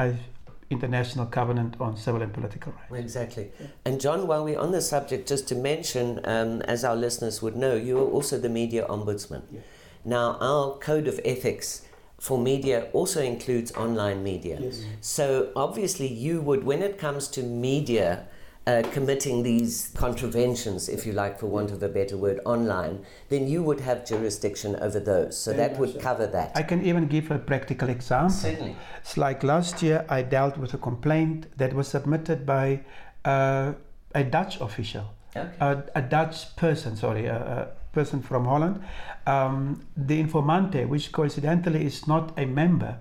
International 0.71 1.25
Covenant 1.25 1.75
on 1.79 1.97
Civil 1.97 2.21
and 2.21 2.33
Political 2.33 2.73
Rights. 2.73 3.03
Exactly. 3.03 3.51
And 3.85 3.99
John, 3.99 4.25
while 4.25 4.43
we're 4.43 4.59
on 4.59 4.71
the 4.71 4.81
subject, 4.81 5.27
just 5.27 5.47
to 5.49 5.55
mention, 5.55 6.21
um, 6.23 6.61
as 6.63 6.83
our 6.83 6.95
listeners 6.95 7.41
would 7.41 7.55
know, 7.55 7.75
you 7.75 7.97
are 7.99 8.09
also 8.09 8.39
the 8.39 8.49
media 8.49 8.85
ombudsman. 8.87 9.43
Yeah. 9.51 9.59
Now, 10.03 10.37
our 10.39 10.77
code 10.77 11.07
of 11.07 11.19
ethics 11.23 11.83
for 12.19 12.37
media 12.37 12.87
also 12.93 13.21
includes 13.21 13.71
online 13.73 14.23
media. 14.23 14.59
Yes. 14.61 14.83
So 15.01 15.51
obviously, 15.55 16.07
you 16.07 16.41
would, 16.41 16.63
when 16.63 16.81
it 16.81 16.97
comes 16.97 17.27
to 17.29 17.43
media 17.43 18.27
uh, 18.67 18.83
committing 18.91 19.41
these 19.43 19.91
contraventions, 19.95 20.87
if 20.87 21.05
you 21.05 21.13
like, 21.13 21.39
for 21.39 21.47
want 21.47 21.71
of 21.71 21.81
a 21.81 21.89
better 21.89 22.15
word, 22.15 22.39
online, 22.45 23.03
then 23.29 23.47
you 23.47 23.63
would 23.63 23.79
have 23.79 24.05
jurisdiction 24.05 24.75
over 24.77 24.99
those. 24.99 25.35
So 25.37 25.51
Very 25.53 25.69
that 25.69 25.79
would 25.79 25.93
so. 25.93 25.99
cover 25.99 26.27
that. 26.27 26.51
I 26.55 26.61
can 26.63 26.85
even 26.85 27.07
give 27.07 27.31
a 27.31 27.39
practical 27.39 27.89
example. 27.89 28.29
Certainly. 28.29 28.75
It's 29.01 29.17
like 29.17 29.41
last 29.43 29.81
year 29.81 30.05
I 30.09 30.21
dealt 30.21 30.57
with 30.57 30.73
a 30.73 30.77
complaint 30.77 31.47
that 31.57 31.73
was 31.73 31.87
submitted 31.87 32.45
by 32.45 32.81
uh, 33.25 33.73
a 34.13 34.23
Dutch 34.23 34.61
official, 34.61 35.05
Okay. 35.35 35.49
a, 35.59 35.83
a 35.95 36.01
Dutch 36.01 36.55
person, 36.55 36.95
sorry, 36.95 37.25
a, 37.25 37.35
a 37.35 37.93
person 37.93 38.21
from 38.21 38.45
Holland. 38.45 38.81
Um, 39.25 39.85
the 39.97 40.21
informante, 40.23 40.87
which 40.87 41.11
coincidentally 41.11 41.85
is 41.85 42.07
not 42.07 42.37
a 42.37 42.45
member 42.45 42.99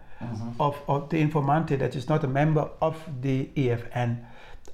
of, 0.58 0.76
of 0.86 1.08
the 1.10 1.16
informante, 1.22 1.78
that 1.78 1.96
is 1.96 2.08
not 2.08 2.22
a 2.24 2.28
member 2.28 2.68
of 2.80 2.96
the 3.22 3.48
EFN, 3.56 4.18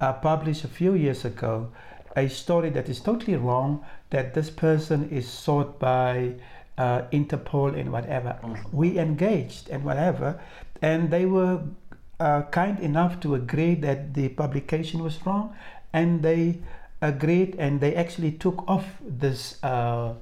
uh, 0.00 0.12
published 0.14 0.64
a 0.64 0.68
few 0.68 0.94
years 0.94 1.24
ago 1.24 1.70
a 2.16 2.28
story 2.28 2.70
that 2.70 2.88
is 2.88 3.00
totally 3.00 3.36
wrong 3.36 3.84
that 4.10 4.34
this 4.34 4.50
person 4.50 5.08
is 5.10 5.28
sought 5.28 5.78
by 5.78 6.32
uh, 6.78 7.02
Interpol 7.12 7.78
and 7.78 7.92
whatever. 7.92 8.38
We 8.72 8.98
engaged 8.98 9.68
and 9.68 9.84
whatever, 9.84 10.40
and 10.80 11.10
they 11.10 11.26
were 11.26 11.60
uh, 12.18 12.42
kind 12.50 12.80
enough 12.80 13.20
to 13.20 13.34
agree 13.34 13.74
that 13.76 14.14
the 14.14 14.28
publication 14.30 15.02
was 15.02 15.24
wrong, 15.26 15.54
and 15.92 16.22
they 16.22 16.58
agreed 17.02 17.54
and 17.58 17.80
they 17.80 17.94
actually 17.94 18.32
took 18.32 18.66
off 18.68 18.86
this 19.02 19.62
uh, 19.62 20.14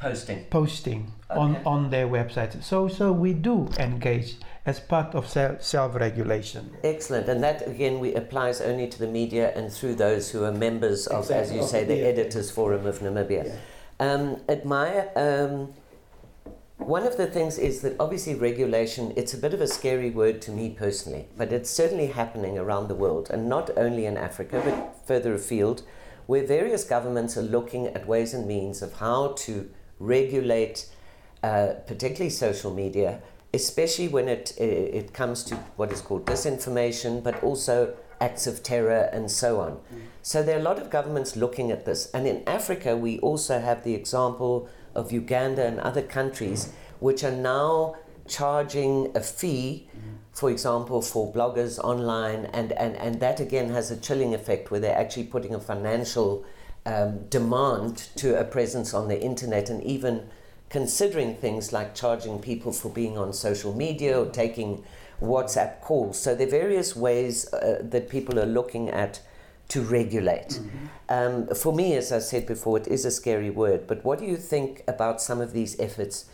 Posting. 0.00 0.44
posting 0.50 1.12
on, 1.28 1.56
Okay. 1.56 1.62
on 1.66 1.90
their 1.90 2.06
website. 2.06 2.62
So 2.62 2.86
so 2.88 3.10
we 3.12 3.32
do 3.32 3.68
engage 3.78 4.36
as 4.64 4.78
part 4.78 5.14
of 5.14 5.28
self 5.28 5.62
self 5.62 5.94
regulation. 5.96 6.70
Excellent, 6.84 7.28
and 7.28 7.42
that 7.42 7.66
again 7.66 7.98
we 7.98 8.14
applies 8.14 8.60
only 8.60 8.86
to 8.88 8.98
the 8.98 9.08
media 9.08 9.52
and 9.56 9.72
through 9.72 9.96
those 9.96 10.30
who 10.30 10.44
are 10.44 10.52
members 10.52 11.06
of, 11.08 11.30
as 11.30 11.52
you 11.52 11.60
of 11.62 11.68
say, 11.68 11.82
the 11.84 11.94
the 11.94 12.06
Editors 12.06 12.50
Forum 12.50 12.86
of 12.86 13.00
Namibia. 13.00 13.56
Um, 13.98 14.36
admire. 14.48 15.10
Um, 15.16 15.74
one 16.76 17.04
of 17.04 17.16
the 17.16 17.26
things 17.26 17.58
is 17.58 17.80
that 17.82 17.96
obviously 17.98 18.36
regulation. 18.36 19.12
It's 19.16 19.34
a 19.34 19.38
bit 19.38 19.52
of 19.52 19.60
a 19.60 19.66
scary 19.66 20.10
word 20.10 20.40
to 20.42 20.52
me 20.52 20.70
personally, 20.70 21.26
but 21.36 21.52
it's 21.52 21.68
certainly 21.70 22.06
happening 22.06 22.56
around 22.56 22.86
the 22.86 22.94
world, 22.94 23.30
and 23.32 23.48
not 23.48 23.70
only 23.76 24.06
in 24.06 24.16
Africa, 24.16 24.62
but 24.64 25.06
further 25.08 25.34
afield, 25.34 25.82
where 26.26 26.46
various 26.46 26.84
governments 26.84 27.36
are 27.36 27.42
looking 27.42 27.88
at 27.88 28.06
ways 28.06 28.32
and 28.32 28.46
means 28.46 28.80
of 28.80 28.92
how 29.00 29.32
to 29.38 29.68
regulate, 29.98 30.86
uh, 31.42 31.74
particularly 31.86 32.30
social 32.30 32.72
media, 32.72 33.20
especially 33.54 34.08
when 34.08 34.28
it 34.28 34.52
it 34.58 35.12
comes 35.12 35.42
to 35.44 35.54
what 35.76 35.92
is 35.92 36.00
called 36.00 36.24
disinformation, 36.26 37.22
but 37.22 37.42
also 37.42 37.94
acts 38.20 38.46
of 38.46 38.62
terror 38.62 39.08
and 39.12 39.30
so 39.30 39.60
on. 39.60 39.78
So 40.22 40.42
there 40.42 40.56
are 40.56 40.60
a 40.60 40.62
lot 40.62 40.78
of 40.78 40.90
governments 40.90 41.36
looking 41.36 41.70
at 41.70 41.84
this, 41.84 42.10
and 42.12 42.26
in 42.26 42.42
Africa 42.46 42.96
we 42.96 43.18
also 43.20 43.60
have 43.60 43.84
the 43.84 43.94
example 43.94 44.68
of 44.94 45.12
Uganda 45.12 45.64
and 45.64 45.78
other 45.80 46.02
countries 46.02 46.72
which 47.00 47.22
are 47.22 47.36
now 47.36 47.94
charging 48.26 49.16
a 49.16 49.20
fee. 49.20 49.88
For 50.32 50.50
example, 50.50 51.02
for 51.02 51.32
bloggers 51.32 51.80
online, 51.80 52.46
and, 52.52 52.70
and, 52.72 52.94
and 52.96 53.18
that 53.18 53.40
again 53.40 53.70
has 53.70 53.90
a 53.90 53.96
chilling 53.96 54.34
effect 54.34 54.70
where 54.70 54.78
they're 54.78 54.96
actually 54.96 55.24
putting 55.24 55.52
a 55.52 55.58
financial 55.58 56.44
um, 56.86 57.26
demand 57.28 58.08
to 58.16 58.38
a 58.38 58.44
presence 58.44 58.94
on 58.94 59.08
the 59.08 59.20
internet 59.20 59.70
and 59.70 59.82
even 59.84 60.28
considering 60.70 61.34
things 61.34 61.72
like 61.72 61.94
charging 61.94 62.38
people 62.38 62.72
for 62.72 62.90
being 62.90 63.16
on 63.16 63.32
social 63.32 63.74
media 63.74 64.20
or 64.20 64.26
taking 64.26 64.84
WhatsApp 65.20 65.80
calls. 65.80 66.18
So 66.18 66.34
there 66.34 66.46
are 66.46 66.50
various 66.50 66.94
ways 66.94 67.52
uh, 67.52 67.80
that 67.82 68.08
people 68.08 68.38
are 68.38 68.46
looking 68.46 68.88
at 68.88 69.20
to 69.68 69.82
regulate. 69.82 70.60
Um, 71.08 71.48
for 71.48 71.74
me, 71.74 71.94
as 71.94 72.10
I 72.10 72.20
said 72.20 72.46
before, 72.46 72.78
it 72.78 72.86
is 72.86 73.04
a 73.04 73.10
scary 73.10 73.50
word, 73.50 73.86
but 73.86 74.02
what 74.04 74.18
do 74.18 74.24
you 74.24 74.36
think 74.36 74.82
about 74.88 75.20
some 75.20 75.40
of 75.40 75.52
these 75.52 75.78
efforts? 75.78 76.26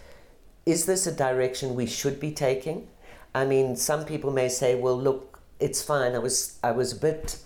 Is 0.66 0.86
this 0.86 1.06
a 1.06 1.12
direction 1.12 1.74
we 1.74 1.86
should 1.86 2.20
be 2.20 2.30
taking? 2.30 2.88
I 3.34 3.44
mean, 3.44 3.76
some 3.76 4.04
people 4.04 4.30
may 4.30 4.48
say, 4.48 4.76
well, 4.76 4.96
look, 4.96 5.40
it's 5.58 5.82
fine. 5.82 6.14
I 6.14 6.18
was, 6.18 6.58
I 6.62 6.70
was 6.70 6.92
a 6.92 6.96
bit, 6.96 7.38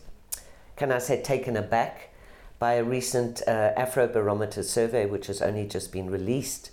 can 0.76 0.92
I 0.92 0.98
say, 0.98 1.22
taken 1.22 1.56
aback 1.56 2.07
by 2.58 2.74
a 2.74 2.84
recent 2.84 3.42
uh, 3.46 3.72
Afrobarometer 3.76 4.64
survey, 4.64 5.06
which 5.06 5.28
has 5.28 5.40
only 5.40 5.66
just 5.66 5.92
been 5.92 6.10
released, 6.10 6.70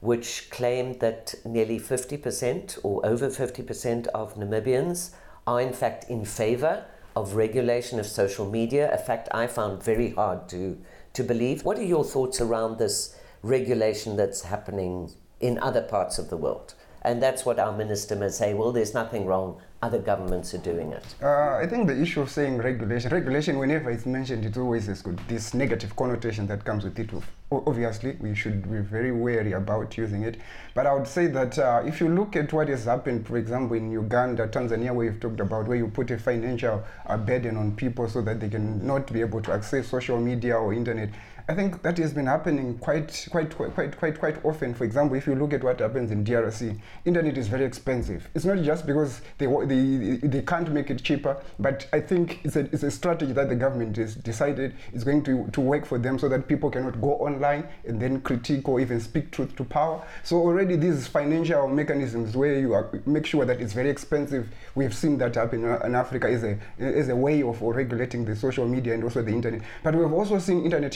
which 0.00 0.50
claimed 0.50 1.00
that 1.00 1.34
nearly 1.44 1.78
50% 1.78 2.78
or 2.82 3.04
over 3.06 3.28
50% 3.28 4.08
of 4.08 4.34
Namibians 4.34 5.10
are 5.46 5.60
in 5.60 5.72
fact 5.72 6.04
in 6.10 6.24
favor 6.24 6.84
of 7.14 7.34
regulation 7.34 7.98
of 8.00 8.06
social 8.06 8.48
media, 8.48 8.92
a 8.92 8.98
fact 8.98 9.28
I 9.32 9.46
found 9.46 9.82
very 9.82 10.10
hard 10.10 10.48
to, 10.50 10.78
to 11.12 11.22
believe. 11.22 11.64
What 11.64 11.78
are 11.78 11.84
your 11.84 12.04
thoughts 12.04 12.40
around 12.40 12.78
this 12.78 13.16
regulation 13.42 14.16
that's 14.16 14.42
happening 14.42 15.12
in 15.40 15.58
other 15.58 15.82
parts 15.82 16.18
of 16.18 16.30
the 16.30 16.36
world? 16.36 16.74
And 17.02 17.22
that's 17.22 17.44
what 17.44 17.58
our 17.58 17.76
minister 17.76 18.16
may 18.16 18.28
say, 18.28 18.54
well, 18.54 18.72
there's 18.72 18.94
nothing 18.94 19.26
wrong, 19.26 19.60
other 19.82 19.98
governments 19.98 20.54
are 20.54 20.58
doing 20.58 20.92
it. 20.92 21.04
Uh, 21.20 21.56
I 21.56 21.66
think 21.66 21.88
the 21.88 22.00
issue 22.00 22.20
of 22.20 22.30
saying 22.30 22.58
regulation, 22.58 23.10
regulation, 23.10 23.58
whenever 23.58 23.90
it's 23.90 24.06
mentioned, 24.06 24.44
it's 24.44 24.56
always 24.56 24.86
this, 24.86 25.02
good, 25.02 25.18
this 25.26 25.54
negative 25.54 25.96
connotation 25.96 26.46
that 26.46 26.64
comes 26.64 26.84
with 26.84 26.98
it. 27.00 27.10
Obviously, 27.50 28.16
we 28.20 28.34
should 28.34 28.62
be 28.70 28.78
very 28.78 29.10
wary 29.10 29.52
about 29.52 29.98
using 29.98 30.22
it. 30.22 30.38
But 30.74 30.86
I 30.86 30.94
would 30.94 31.08
say 31.08 31.26
that 31.26 31.58
uh, 31.58 31.82
if 31.84 32.00
you 32.00 32.08
look 32.08 32.36
at 32.36 32.52
what 32.52 32.68
has 32.68 32.84
happened, 32.84 33.26
for 33.26 33.36
example, 33.36 33.76
in 33.76 33.90
Uganda, 33.90 34.46
Tanzania, 34.46 34.94
where 34.94 35.06
you've 35.06 35.20
talked 35.20 35.40
about, 35.40 35.66
where 35.66 35.76
you 35.76 35.88
put 35.88 36.12
a 36.12 36.18
financial 36.18 36.82
uh, 37.06 37.16
burden 37.16 37.56
on 37.56 37.74
people 37.74 38.08
so 38.08 38.22
that 38.22 38.38
they 38.38 38.48
can 38.48 38.86
not 38.86 39.12
be 39.12 39.20
able 39.20 39.42
to 39.42 39.52
access 39.52 39.88
social 39.88 40.18
media 40.18 40.56
or 40.56 40.72
internet. 40.72 41.10
I 41.48 41.54
think 41.54 41.82
that 41.82 41.98
has 41.98 42.12
been 42.12 42.26
happening 42.26 42.78
quite, 42.78 43.26
quite, 43.30 43.56
quite, 43.56 43.98
quite, 43.98 44.18
quite, 44.18 44.44
often. 44.44 44.74
For 44.74 44.84
example, 44.84 45.16
if 45.16 45.26
you 45.26 45.34
look 45.34 45.52
at 45.52 45.64
what 45.64 45.80
happens 45.80 46.10
in 46.12 46.24
DRC, 46.24 46.78
internet 47.04 47.36
is 47.36 47.48
very 47.48 47.64
expensive. 47.64 48.28
It's 48.34 48.44
not 48.44 48.62
just 48.62 48.86
because 48.86 49.20
they, 49.38 49.46
they, 49.46 50.16
they 50.22 50.42
can't 50.42 50.70
make 50.70 50.90
it 50.90 51.02
cheaper, 51.02 51.36
but 51.58 51.88
I 51.92 52.00
think 52.00 52.44
it's 52.44 52.54
a, 52.54 52.60
it's 52.72 52.84
a 52.84 52.90
strategy 52.90 53.32
that 53.32 53.48
the 53.48 53.56
government 53.56 53.96
has 53.96 54.14
decided 54.14 54.74
is 54.92 55.02
going 55.02 55.24
to, 55.24 55.48
to 55.52 55.60
work 55.60 55.84
for 55.84 55.98
them 55.98 56.18
so 56.18 56.28
that 56.28 56.46
people 56.46 56.70
cannot 56.70 57.00
go 57.00 57.14
online 57.14 57.66
and 57.86 58.00
then 58.00 58.20
critique 58.20 58.68
or 58.68 58.78
even 58.80 59.00
speak 59.00 59.32
truth 59.32 59.56
to 59.56 59.64
power. 59.64 60.00
So 60.22 60.36
already 60.36 60.76
these 60.76 61.08
financial 61.08 61.66
mechanisms 61.66 62.36
where 62.36 62.58
you 62.58 62.72
are, 62.72 62.88
make 63.04 63.26
sure 63.26 63.44
that 63.44 63.60
it's 63.60 63.72
very 63.72 63.90
expensive, 63.90 64.48
we've 64.76 64.94
seen 64.94 65.18
that 65.18 65.34
happen 65.34 65.64
in, 65.64 65.82
in 65.82 65.94
Africa 65.96 66.28
as 66.28 66.44
a, 66.44 66.58
as 66.78 67.08
a 67.08 67.16
way 67.16 67.42
of 67.42 67.60
regulating 67.60 68.24
the 68.24 68.36
social 68.36 68.68
media 68.68 68.94
and 68.94 69.02
also 69.02 69.22
the 69.22 69.32
internet. 69.32 69.62
But 69.82 69.96
we've 69.96 70.12
also 70.12 70.38
seen 70.38 70.64
internet 70.64 70.94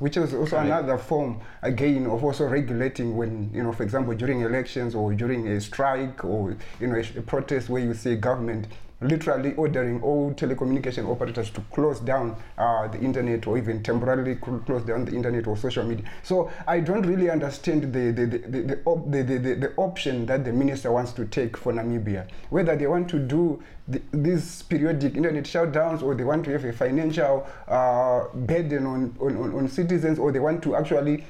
which 0.00 0.16
is 0.16 0.34
also 0.34 0.58
another 0.58 0.98
form, 0.98 1.40
again, 1.62 2.06
of 2.06 2.22
also 2.24 2.46
regulating 2.46 3.16
when, 3.16 3.50
you 3.52 3.62
know, 3.62 3.72
for 3.72 3.82
example, 3.82 4.14
during 4.14 4.40
elections 4.42 4.94
or 4.94 5.12
during 5.14 5.48
a 5.48 5.60
strike 5.60 6.24
or, 6.24 6.56
you 6.80 6.86
know, 6.86 6.96
a, 6.96 7.18
a 7.18 7.22
protest 7.22 7.68
where 7.68 7.82
you 7.82 7.94
see 7.94 8.16
government 8.16 8.66
literally 9.02 9.54
ordering 9.54 10.02
all 10.02 10.32
telecommunication 10.32 11.08
operators 11.08 11.50
to 11.50 11.60
close 11.72 12.00
down 12.00 12.36
uh, 12.58 12.88
the 12.88 13.00
internet 13.00 13.46
or 13.46 13.58
even 13.58 13.82
temporarily 13.82 14.36
close 14.36 14.82
down 14.82 15.04
the 15.04 15.12
internet 15.14 15.46
or 15.46 15.56
social 15.56 15.84
media. 15.84 16.04
So 16.22 16.50
I 16.66 16.80
don't 16.80 17.02
really 17.06 17.30
understand 17.30 17.92
the, 17.92 18.10
the, 18.10 18.26
the, 18.26 18.38
the, 18.38 18.60
the, 18.62 18.80
op- 18.84 19.10
the, 19.10 19.22
the, 19.22 19.38
the, 19.38 19.72
option 19.76 20.26
that 20.26 20.44
the 20.44 20.52
minister 20.52 20.92
wants 20.92 21.12
to 21.12 21.24
take 21.24 21.56
for 21.56 21.72
Namibia. 21.72 22.28
Whether 22.50 22.76
they 22.76 22.86
want 22.86 23.08
to 23.10 23.18
do 23.18 23.62
the, 23.88 24.00
these 24.12 24.62
periodic 24.62 25.16
internet 25.16 25.44
shutdowns 25.44 26.02
or 26.02 26.14
they 26.14 26.24
want 26.24 26.44
to 26.44 26.52
have 26.52 26.64
a 26.64 26.72
financial 26.72 27.46
uh, 27.68 28.24
burden 28.34 28.86
on, 28.86 29.16
on, 29.20 29.36
on, 29.36 29.54
on 29.54 29.68
citizens 29.68 30.18
or 30.18 30.30
they 30.32 30.38
want 30.38 30.62
to 30.62 30.76
actually 30.76 31.24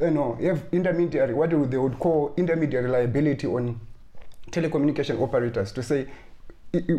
you 0.00 0.10
know, 0.10 0.34
have 0.42 0.64
intermediary, 0.72 1.34
what 1.34 1.50
they 1.50 1.78
would 1.78 1.98
call 1.98 2.34
intermediary 2.36 2.88
liability 2.88 3.46
on 3.46 3.80
telecommunication 4.50 5.20
operators 5.20 5.72
to 5.72 5.82
say, 5.82 6.06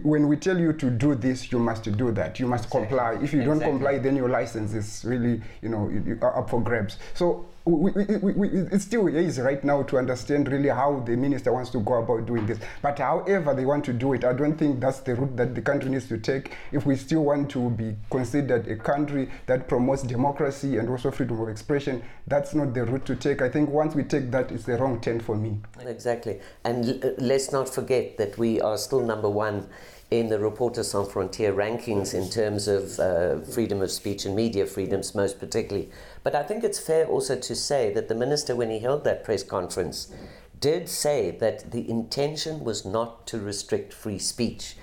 when 0.04 0.28
we 0.28 0.38
tell 0.38 0.58
you 0.60 0.74
to 0.74 0.90
do 0.90 1.16
this, 1.16 1.52
you 1.52 1.60
must 1.60 1.84
do 1.98 2.12
that. 2.12 2.40
You 2.40 2.48
must 2.48 2.66
Exactly. 2.66 2.88
comply. 2.88 3.18
If 3.22 3.34
you 3.34 3.44
don't 3.44 3.60
comply, 3.60 3.98
then 3.98 4.16
your 4.16 4.30
license 4.30 4.74
is 4.74 5.04
really, 5.06 5.42
you 5.62 5.70
know, 5.70 5.90
you- 5.90 6.04
you 6.06 6.18
are 6.22 6.38
up 6.38 6.50
for 6.50 6.62
grabs. 6.62 6.98
So 7.14 7.46
we, 7.66 8.34
we, 8.34 8.48
it's 8.72 8.86
still 8.86 9.10
easy 9.10 9.42
right 9.42 9.64
now 9.64 9.82
to 9.84 9.98
understand 9.98 10.48
really 10.52 10.70
how 10.70 11.00
the 11.00 11.16
minister 11.16 11.52
wants 11.52 11.72
to 11.72 11.80
go 11.80 11.96
about 11.96 12.28
doing 12.28 12.46
this. 12.46 12.60
But 12.82 13.00
however 13.00 13.56
they 13.56 13.66
want 13.66 13.84
to 13.86 13.94
do 13.94 14.14
it, 14.14 14.24
I 14.24 14.34
don't 14.34 14.56
think 14.56 14.80
that's 14.80 15.00
the 15.00 15.16
route 15.16 15.36
that 15.38 15.56
the 15.56 15.62
country 15.62 15.90
needs 15.90 16.08
to 16.10 16.20
take. 16.20 16.52
If 16.72 16.86
we 16.86 16.96
still 16.96 17.24
want 17.24 17.50
to 17.52 17.72
be 17.72 17.96
considered 18.12 18.68
a 18.68 18.76
country 18.76 19.32
that 19.48 19.68
promotes 19.68 20.04
democracy 20.04 20.78
and 20.78 20.88
also 20.90 21.10
freedom 21.10 21.42
of 21.42 21.50
expression, 21.50 22.04
that's 22.28 22.54
not 22.54 22.74
the 22.76 22.86
route 22.86 23.06
to 23.06 23.16
take. 23.16 23.42
I 23.42 23.50
think 23.50 23.70
once 23.70 23.96
we 23.96 24.04
take 24.04 24.30
that, 24.32 24.52
it's 24.52 24.66
the 24.66 24.78
wrong 24.78 25.02
turn 25.02 25.20
for 25.20 25.36
me. 25.36 25.60
Exactly. 25.80 26.40
And 26.64 27.16
let's 27.18 27.52
not 27.52 27.68
forget 27.68 28.18
that 28.18 28.38
we 28.38 28.62
are 28.62 28.78
still 28.78 29.02
number 29.02 29.30
one 29.30 29.68
in 30.12 30.30
the 30.30 30.40
Reporters 30.40 30.92
Sans 30.92 31.12
Frontier 31.12 31.52
rankings 31.52 32.14
in 32.14 32.30
terms 32.30 32.68
of 32.68 33.00
uh, 33.00 33.40
freedom 33.42 33.82
of 33.82 33.92
speech 33.92 34.26
and 34.26 34.36
media 34.36 34.66
freedoms, 34.66 35.16
most 35.16 35.40
particularly. 35.40 35.90
But 36.24 36.36
I 36.36 36.44
think 36.44 36.64
it's 36.64 36.80
fair 36.80 37.06
also 37.08 37.36
to 37.36 37.56
say 37.56 37.92
that 37.94 38.08
the 38.08 38.16
minister, 38.16 38.56
when 38.56 38.70
he 38.70 38.80
held 38.80 39.04
that 39.04 39.24
press 39.24 39.44
conference, 39.44 40.14
did 40.60 40.88
say 40.88 41.32
that 41.32 41.72
the 41.72 41.90
intention 41.90 42.64
was 42.64 42.86
not 42.86 43.26
to 43.28 43.40
restrict 43.40 43.94
free 43.94 44.20
speech. 44.20 44.78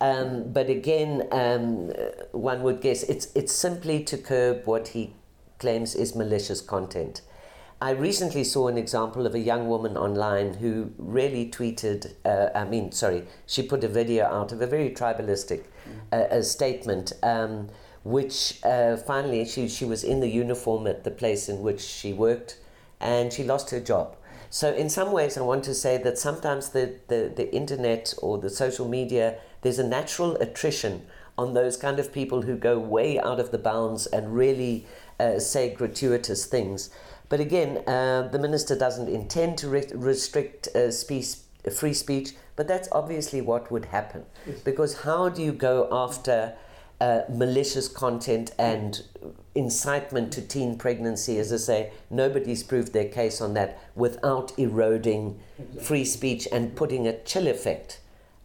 Um, 0.00 0.52
but 0.52 0.70
again, 0.70 1.26
um, 1.32 1.92
one 2.30 2.62
would 2.62 2.80
guess 2.80 3.02
it's, 3.02 3.28
it's 3.34 3.52
simply 3.52 4.04
to 4.04 4.16
curb 4.16 4.64
what 4.64 4.88
he 4.88 5.14
claims 5.58 5.96
is 5.96 6.14
malicious 6.14 6.60
content. 6.60 7.22
I 7.80 7.90
recently 7.90 8.42
saw 8.42 8.66
an 8.66 8.76
example 8.76 9.24
of 9.24 9.36
a 9.36 9.38
young 9.38 9.68
woman 9.68 9.96
online 9.96 10.54
who 10.54 10.90
really 10.98 11.48
tweeted, 11.48 12.12
uh, 12.24 12.48
I 12.52 12.64
mean, 12.64 12.90
sorry, 12.90 13.24
she 13.46 13.62
put 13.62 13.84
a 13.84 13.88
video 13.88 14.26
out 14.26 14.50
of 14.50 14.60
a 14.60 14.66
very 14.66 14.90
tribalistic 14.90 15.62
uh, 16.10 16.42
statement, 16.42 17.12
um, 17.22 17.68
which 18.02 18.58
uh, 18.64 18.96
finally 18.96 19.44
she, 19.44 19.68
she 19.68 19.84
was 19.84 20.02
in 20.02 20.18
the 20.18 20.28
uniform 20.28 20.88
at 20.88 21.04
the 21.04 21.12
place 21.12 21.48
in 21.48 21.62
which 21.62 21.80
she 21.80 22.12
worked 22.12 22.58
and 23.00 23.32
she 23.32 23.44
lost 23.44 23.70
her 23.70 23.78
job. 23.78 24.16
So, 24.50 24.72
in 24.74 24.88
some 24.88 25.12
ways, 25.12 25.36
I 25.36 25.42
want 25.42 25.62
to 25.64 25.74
say 25.74 25.98
that 25.98 26.18
sometimes 26.18 26.70
the, 26.70 26.96
the, 27.06 27.30
the 27.36 27.54
internet 27.54 28.12
or 28.20 28.38
the 28.38 28.50
social 28.50 28.88
media, 28.88 29.38
there's 29.62 29.78
a 29.78 29.86
natural 29.86 30.34
attrition 30.36 31.06
on 31.36 31.54
those 31.54 31.76
kind 31.76 32.00
of 32.00 32.12
people 32.12 32.42
who 32.42 32.56
go 32.56 32.78
way 32.78 33.20
out 33.20 33.38
of 33.38 33.52
the 33.52 33.58
bounds 33.58 34.06
and 34.06 34.34
really 34.34 34.86
uh, 35.20 35.38
say 35.38 35.72
gratuitous 35.72 36.46
things. 36.46 36.90
But 37.28 37.40
again, 37.40 37.78
uh, 37.86 38.28
the 38.32 38.38
minister 38.38 38.76
doesn't 38.76 39.08
intend 39.08 39.58
to 39.58 39.68
re- 39.68 39.90
restrict 39.94 40.68
uh, 40.68 40.90
speech, 40.90 41.34
free 41.74 41.92
speech, 41.92 42.30
but 42.56 42.66
that's 42.66 42.88
obviously 42.92 43.40
what 43.40 43.70
would 43.70 43.86
happen. 43.86 44.24
Yes. 44.46 44.60
Because 44.60 45.02
how 45.02 45.28
do 45.28 45.42
you 45.42 45.52
go 45.52 45.88
after 45.92 46.54
uh, 47.00 47.22
malicious 47.28 47.86
content 47.86 48.52
and 48.58 49.02
incitement 49.54 50.32
to 50.32 50.42
teen 50.42 50.76
pregnancy, 50.76 51.38
as 51.38 51.52
I 51.52 51.56
say, 51.56 51.92
nobody's 52.10 52.62
proved 52.62 52.92
their 52.92 53.08
case 53.08 53.40
on 53.40 53.54
that 53.54 53.78
without 53.94 54.58
eroding 54.58 55.38
free 55.80 56.04
speech 56.04 56.48
and 56.50 56.74
putting 56.74 57.06
a 57.06 57.20
chill 57.22 57.46
effect 57.46 58.00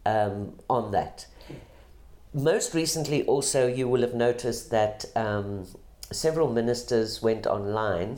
um, 0.06 0.54
on 0.70 0.92
that. 0.92 1.26
Most 2.34 2.74
recently, 2.74 3.24
also, 3.26 3.68
you 3.68 3.88
will 3.88 4.02
have 4.02 4.16
noticed 4.16 4.72
that 4.72 5.06
um, 5.16 5.68
several 6.12 6.52
ministers 6.52 7.22
went 7.22 7.46
online 7.46 8.18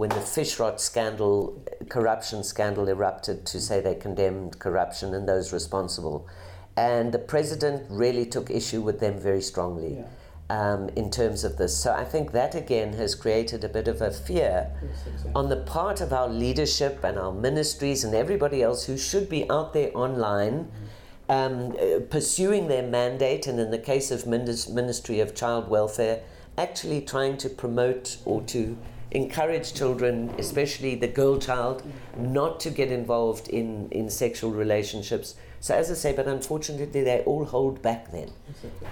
when 0.00 0.08
the 0.08 0.24
Fishrot 0.34 0.80
scandal, 0.80 1.62
corruption 1.90 2.42
scandal 2.42 2.88
erupted 2.88 3.44
to 3.44 3.60
say 3.60 3.80
they 3.80 3.94
condemned 3.94 4.58
corruption 4.58 5.12
and 5.12 5.28
those 5.28 5.52
responsible. 5.52 6.26
And 6.74 7.12
the 7.12 7.18
president 7.18 7.86
really 7.90 8.24
took 8.24 8.50
issue 8.50 8.80
with 8.80 8.98
them 9.00 9.18
very 9.18 9.42
strongly. 9.42 9.96
Yeah 9.98 10.06
um, 10.50 10.88
in 10.96 11.10
terms 11.10 11.44
of 11.44 11.56
this. 11.58 11.76
So 11.76 11.92
I 11.94 12.04
think 12.04 12.32
that 12.32 12.54
again 12.56 12.94
has 12.94 13.14
created 13.14 13.62
a 13.62 13.68
bit 13.68 13.86
of 13.86 14.02
a 14.02 14.10
fear 14.10 14.68
yes, 14.82 15.06
exactly. 15.06 15.32
on 15.36 15.48
the 15.48 15.58
part 15.58 16.00
of 16.00 16.12
our 16.12 16.28
leadership 16.28 17.04
and 17.04 17.16
our 17.16 17.32
ministries 17.32 18.02
and 18.02 18.14
everybody 18.14 18.60
else 18.60 18.84
who 18.84 18.98
should 18.98 19.28
be 19.28 19.48
out 19.48 19.72
there 19.72 19.90
online. 19.94 20.64
Mm-hmm. 20.64 20.86
Um, 21.30 21.76
pursuing 22.10 22.66
their 22.66 22.82
mandate, 22.82 23.46
and 23.46 23.60
in 23.60 23.70
the 23.70 23.78
case 23.78 24.10
of 24.10 24.26
Ministry 24.26 25.20
of 25.20 25.32
Child 25.32 25.68
Welfare, 25.68 26.22
actually 26.58 27.02
trying 27.02 27.36
to 27.36 27.48
promote 27.48 28.16
or 28.24 28.42
to 28.54 28.76
encourage 29.10 29.74
children, 29.74 30.32
especially 30.38 30.94
the 30.94 31.08
girl 31.08 31.38
child, 31.38 31.82
not 32.16 32.60
to 32.60 32.70
get 32.70 32.92
involved 32.92 33.48
in, 33.48 33.88
in 33.90 34.08
sexual 34.10 34.50
relationships, 34.50 35.34
so 35.60 35.74
as 35.74 35.90
I 35.90 35.94
say, 35.94 36.12
but 36.14 36.26
unfortunately 36.26 37.04
they 37.04 37.20
all 37.20 37.44
hold 37.44 37.82
back 37.82 38.10
then. 38.10 38.30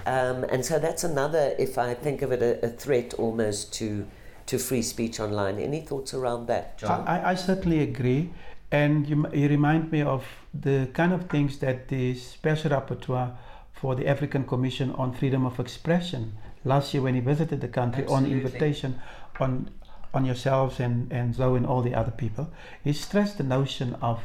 Um, 0.05 0.43
and 0.43 0.63
so 0.63 0.77
that's 0.77 1.03
another, 1.03 1.55
if 1.57 1.79
I 1.79 1.95
think 1.95 2.21
of 2.21 2.31
it, 2.31 2.43
a, 2.43 2.63
a, 2.63 2.69
threat 2.69 3.15
almost 3.15 3.73
to, 3.73 4.05
to 4.45 4.59
free 4.59 4.83
speech 4.83 5.19
online. 5.19 5.57
Any 5.57 5.81
thoughts 5.81 6.13
around 6.13 6.45
that, 6.47 6.77
John? 6.77 7.07
I, 7.07 7.31
I 7.31 7.35
certainly 7.35 7.79
agree. 7.79 8.29
And 8.71 9.09
you, 9.09 9.25
you 9.33 9.49
remind 9.49 9.91
me 9.91 10.03
of 10.03 10.23
the 10.53 10.87
kind 10.93 11.11
of 11.11 11.27
things 11.27 11.57
that 11.57 11.87
the 11.87 12.13
Special 12.13 12.69
Rapporteur 12.69 13.35
for 13.73 13.95
the 13.95 14.07
African 14.07 14.43
Commission 14.43 14.91
on 14.91 15.11
Freedom 15.13 15.47
of 15.47 15.59
Expression 15.59 16.33
last 16.65 16.93
year 16.93 17.01
when 17.01 17.15
he 17.15 17.21
visited 17.21 17.61
the 17.61 17.67
country 17.67 18.03
Absolutely. 18.03 18.31
on 18.31 18.37
invitation 18.37 19.01
on 19.39 19.71
on 20.13 20.25
yourselves 20.25 20.79
and, 20.79 21.11
and 21.11 21.35
Zoe 21.35 21.57
and 21.57 21.65
all 21.65 21.81
the 21.81 21.93
other 21.93 22.11
people, 22.11 22.51
he 22.83 22.93
stressed 22.93 23.37
the 23.37 23.43
notion 23.43 23.95
of, 24.01 24.21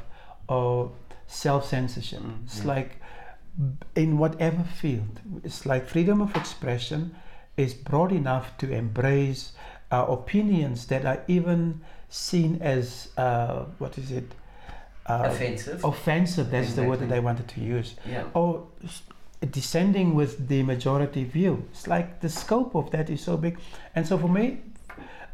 of 0.48 0.92
self 1.26 1.68
censorship. 1.68 2.20
Mm-hmm. 2.20 2.44
It's 2.46 2.64
like 2.64 3.00
in 3.94 4.18
whatever 4.18 4.64
field, 4.64 5.20
it's 5.44 5.64
like 5.64 5.86
freedom 5.86 6.20
of 6.20 6.34
expression 6.36 7.14
is 7.56 7.74
broad 7.74 8.10
enough 8.12 8.56
to 8.58 8.72
embrace 8.72 9.52
uh, 9.92 10.04
opinions 10.08 10.86
that 10.86 11.04
are 11.04 11.22
even 11.28 11.80
seen 12.08 12.60
as 12.60 13.10
uh, 13.16 13.64
what 13.78 13.96
is 13.98 14.10
it? 14.10 14.34
Uh, 15.06 15.28
offensive. 15.30 15.84
Offensive. 15.84 16.50
That's 16.50 16.68
exactly. 16.68 16.84
the 16.84 16.90
word 16.90 17.00
that 17.00 17.14
I 17.14 17.20
wanted 17.20 17.46
to 17.48 17.60
use. 17.60 17.94
Yeah. 18.08 18.24
Or 18.34 18.66
descending 19.50 20.14
with 20.14 20.48
the 20.48 20.62
majority 20.62 21.24
view. 21.24 21.64
It's 21.70 21.86
like 21.86 22.20
the 22.20 22.28
scope 22.28 22.74
of 22.74 22.90
that 22.92 23.10
is 23.10 23.20
so 23.20 23.36
big, 23.36 23.58
and 23.94 24.06
so 24.06 24.16
for 24.18 24.28
me, 24.28 24.60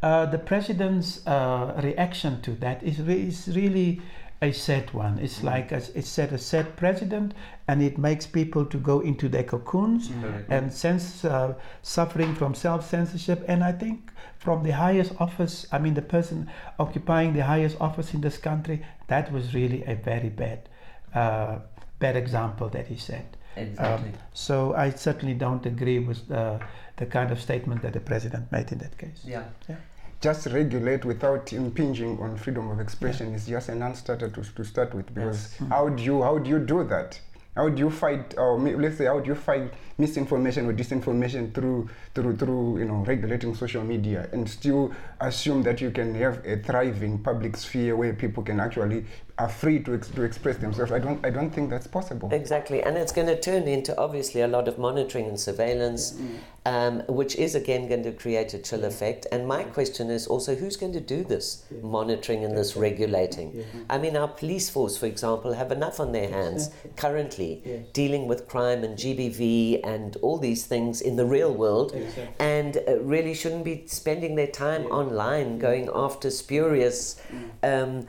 uh, 0.03 0.27
the 0.27 0.39
president's 0.39 1.27
uh, 1.27 1.79
reaction 1.83 2.41
to 2.43 2.53
that 2.53 2.83
is, 2.83 3.01
re- 3.01 3.29
is 3.29 3.49
really 3.55 4.01
a 4.43 4.53
sad 4.53 4.93
one. 4.95 5.19
It's 5.19 5.39
mm-hmm. 5.39 5.47
like 5.47 5.73
a, 5.73 5.83
it's 5.95 6.09
set 6.09 6.33
a 6.33 6.39
sad 6.39 6.77
president, 6.77 7.35
and 7.69 7.83
it 7.83 7.99
makes 7.99 8.27
people 8.27 8.65
to 8.67 8.79
go 8.79 9.01
into 9.01 9.29
their 9.29 9.45
cocoons 9.45 10.09
mm-hmm. 10.09 10.51
and 10.51 10.73
sense 10.73 11.25
uh, 11.25 11.55
suffering 11.83 12.35
from 12.35 12.55
self 12.55 12.89
censorship. 12.89 13.45
And 13.47 13.63
I 13.63 13.73
think 13.73 14.11
from 14.39 14.63
the 14.63 14.71
highest 14.71 15.13
office, 15.21 15.67
I 15.71 15.79
mean 15.79 15.95
the 15.95 16.03
person 16.03 16.51
occupying 16.79 17.35
the 17.35 17.45
highest 17.45 17.77
office 17.81 18.15
in 18.15 18.23
this 18.23 18.39
country, 18.39 18.83
that 19.09 19.31
was 19.31 19.55
really 19.55 19.85
a 19.85 19.95
very 19.95 20.31
bad, 20.31 20.69
uh, 21.15 21.59
bad 21.99 22.17
example 22.17 22.71
that 22.71 22.87
he 22.87 22.97
set. 22.97 23.37
Exactly. 23.57 24.09
Um, 24.09 24.15
so 24.33 24.75
I 24.75 24.91
certainly 24.91 25.35
don't 25.35 25.67
agree 25.67 25.99
with 25.99 26.29
the, 26.29 26.61
the 26.97 27.05
kind 27.05 27.31
of 27.31 27.41
statement 27.41 27.83
that 27.83 27.93
the 27.93 28.01
president 28.01 28.51
made 28.51 28.73
in 28.73 28.79
that 28.79 28.97
case. 28.97 29.23
Yeah. 29.27 29.43
Yeah 29.69 29.77
just 30.21 30.47
regulate 30.47 31.05
without 31.05 31.53
impinging 31.53 32.21
on 32.21 32.37
freedom 32.37 32.71
of 32.71 32.81
expression 32.81 33.31
yeah. 33.31 33.37
is 33.37 33.47
just 33.47 33.69
a 33.69 33.75
non-starter 33.75 34.29
to, 34.29 34.43
to 34.43 34.65
start 34.65 34.95
with 34.95 35.13
because 35.15 35.53
yes. 35.53 35.57
Hmm. 35.59 35.67
how 35.67 35.89
do 35.89 36.03
you 36.03 36.23
how 36.23 36.39
do 36.39 36.51
you 36.51 36.59
do 36.59 36.85
that 36.85 37.19
how 37.57 37.69
do 37.69 37.79
you 37.79 37.91
fight 37.91 38.35
or 38.39 38.59
let's 38.59 38.99
say 38.99 39.07
how 39.07 39.19
do 39.19 39.29
you 39.29 39.35
fight 39.35 39.73
misinformation 39.99 40.67
or 40.67 40.73
disinformation 40.73 41.53
through 41.53 41.89
through 42.15 42.37
through 42.37 42.79
you 42.79 42.85
know 42.85 43.05
regulating 43.05 43.55
social 43.55 43.83
media 43.83 44.29
and 44.33 44.49
still 44.49 44.93
assume 45.21 45.63
that 45.63 45.81
you 45.81 45.91
can 45.91 46.15
have 46.15 46.45
a 46.47 46.57
thriving 46.59 47.19
public 47.19 47.57
sphere 47.57 47.97
where 47.97 48.13
people 48.13 48.43
can 48.43 48.61
actually 48.61 49.05
are 49.41 49.49
free 49.49 49.79
to, 49.81 49.95
ex- 49.95 50.09
to 50.09 50.23
express 50.23 50.59
themselves. 50.59 50.93
I 50.93 50.99
don't, 50.99 51.25
I 51.25 51.31
don't 51.31 51.51
think 51.51 51.71
that's 51.71 51.87
possible. 51.87 52.29
Exactly, 52.31 52.83
and 52.83 52.97
it's 52.97 53.13
going 53.13 53.27
to 53.27 53.41
turn 53.41 53.63
into 53.63 53.97
obviously 53.97 54.43
a 54.43 54.49
lot 54.49 54.69
of 54.69 54.79
monitoring 54.79 55.27
and 55.27 55.41
surveillance, 55.41 56.13
mm. 56.13 56.39
um, 56.67 57.03
which 57.09 57.37
is 57.37 57.55
again 57.55 57.89
going 57.89 58.03
to 58.03 58.13
create 58.13 58.53
a 58.53 58.59
chill 58.59 58.85
effect. 58.85 59.27
And 59.33 59.49
my 59.49 59.63
question 59.63 60.11
is 60.11 60.27
also 60.27 60.55
who's 60.55 60.77
going 60.77 60.93
to 60.93 61.01
do 61.01 61.25
this 61.25 61.65
monitoring 61.83 62.45
and 62.45 62.57
this 62.57 62.77
regulating? 62.77 63.65
I 63.89 63.97
mean, 63.97 64.15
our 64.15 64.29
police 64.29 64.69
force, 64.69 64.99
for 64.99 65.07
example, 65.07 65.55
have 65.55 65.73
enough 65.73 66.01
on 66.01 66.13
their 66.13 66.29
hands 66.29 66.71
currently 66.97 67.87
dealing 67.95 68.29
with 68.29 68.47
crime 68.47 68.85
and 68.85 68.99
GBV 68.99 69.81
and 69.85 70.17
all 70.17 70.37
these 70.37 70.67
things 70.67 71.01
in 71.01 71.17
the 71.17 71.25
real 71.25 71.55
world, 71.55 71.97
and 72.39 72.77
uh, 72.77 73.01
really 73.01 73.35
shouldn't 73.35 73.65
be 73.65 73.87
spending 73.87 74.35
their 74.35 74.53
time 74.67 74.85
online 74.87 75.59
going 75.59 75.89
after 75.95 76.29
spurious. 76.31 77.21
Mm. 77.33 77.51
Um, 77.63 78.07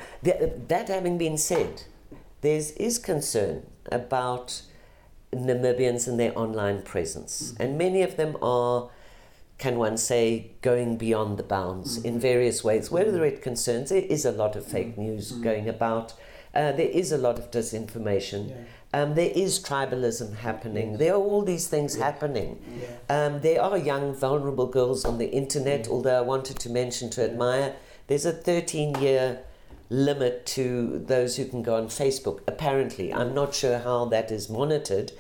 that 0.68 0.90
having 0.90 1.21
been 1.22 1.38
said, 1.38 1.84
there 2.42 2.60
is 2.88 2.98
concern 2.98 3.68
about 3.92 4.64
Namibians 5.32 6.08
and 6.08 6.20
their 6.20 6.36
online 6.36 6.82
presence, 6.82 7.34
mm-hmm. 7.52 7.62
and 7.62 7.78
many 7.78 8.02
of 8.02 8.18
them 8.18 8.36
are, 8.42 8.90
can 9.60 9.78
one 9.78 9.98
say, 9.98 10.50
going 10.64 10.98
beyond 10.98 11.38
the 11.38 11.44
bounds 11.44 12.00
mm-hmm. 12.00 12.08
in 12.08 12.20
various 12.20 12.64
ways. 12.64 12.90
Whether 12.90 13.24
it 13.24 13.44
concerns, 13.44 13.92
there 13.92 14.02
is 14.02 14.26
a 14.26 14.32
lot 14.32 14.56
of 14.56 14.66
fake 14.66 14.98
news 14.98 15.32
going 15.34 15.70
about. 15.70 16.16
Uh, 16.56 16.72
there 16.72 16.90
is 17.02 17.12
a 17.12 17.20
lot 17.20 17.38
of 17.38 17.52
disinformation. 17.52 18.50
Yeah. 18.50 18.56
Um, 19.00 19.14
there 19.14 19.32
is 19.36 19.60
tribalism 19.60 20.38
happening. 20.38 20.90
Yes. 20.90 21.00
There 21.02 21.14
are 21.14 21.24
all 21.30 21.44
these 21.44 21.68
things 21.68 21.96
yeah. 21.96 22.06
happening. 22.06 22.60
Yeah. 22.82 23.26
Um, 23.26 23.42
there 23.42 23.62
are 23.62 23.78
young, 23.78 24.16
vulnerable 24.16 24.66
girls 24.66 25.06
on 25.06 25.20
the 25.20 25.30
internet, 25.30 25.88
although 25.88 26.18
I 26.18 26.26
wanted 26.34 26.58
to 26.66 26.70
mention 26.72 27.12
to 27.12 27.24
admire, 27.24 27.76
there's 28.08 28.26
a 28.26 28.34
13 28.34 28.96
year 28.96 29.44
limit 29.92 30.46
to 30.46 31.04
those 31.06 31.36
who 31.36 31.46
can 31.46 31.62
go 31.62 31.76
on 31.76 31.88
Facebook. 31.88 32.40
Apparently, 32.48 33.14
I'm 33.14 33.34
not 33.36 33.54
sure 33.54 33.80
how 33.80 34.06
that 34.06 34.32
is 34.32 34.50
monitored, 34.50 35.12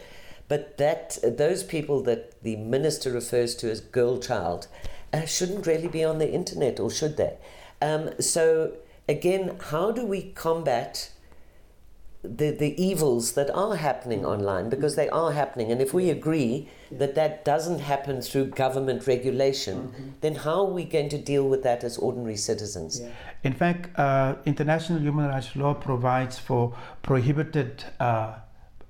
but 0.47 0.77
that 0.77 1.17
those 1.21 1.61
people 1.61 2.01
that 2.03 2.41
the 2.41 2.55
minister 2.55 3.11
refers 3.11 3.53
to 3.57 3.69
as 3.69 3.81
girl 3.81 4.17
child 4.17 4.67
uh, 5.11 5.25
shouldn't 5.25 5.67
really 5.67 5.89
be 5.89 6.05
on 6.05 6.19
the 6.19 6.31
internet, 6.31 6.79
or 6.79 6.89
should 6.89 7.17
they? 7.17 7.37
Um, 7.81 8.11
so 8.21 8.77
again, 9.09 9.57
how 9.59 9.91
do 9.91 10.05
we 10.05 10.31
combat? 10.31 11.11
The, 12.23 12.51
the 12.51 12.81
evils 12.81 13.33
that 13.33 13.49
are 13.55 13.75
happening 13.75 14.25
online 14.25 14.69
because 14.69 14.95
they 14.95 15.09
are 15.09 15.31
happening. 15.31 15.71
And 15.71 15.81
if 15.81 15.93
we 15.93 16.09
agree 16.09 16.69
that 16.91 17.15
that 17.15 17.43
doesn't 17.43 17.79
happen 17.79 18.21
through 18.21 18.47
government 18.47 19.07
regulation, 19.07 19.77
mm-hmm. 19.87 20.09
then 20.21 20.35
how 20.35 20.65
are 20.65 20.71
we 20.71 20.83
going 20.83 21.09
to 21.09 21.17
deal 21.17 21.47
with 21.47 21.63
that 21.63 21.83
as 21.83 21.97
ordinary 21.97 22.37
citizens? 22.37 23.01
Yeah. 23.01 23.09
In 23.43 23.53
fact, 23.53 23.97
uh, 23.97 24.35
international 24.45 24.99
human 24.99 25.27
rights 25.29 25.55
law 25.55 25.73
provides 25.73 26.37
for 26.37 26.75
prohibited 27.01 27.83
uh, 27.99 28.35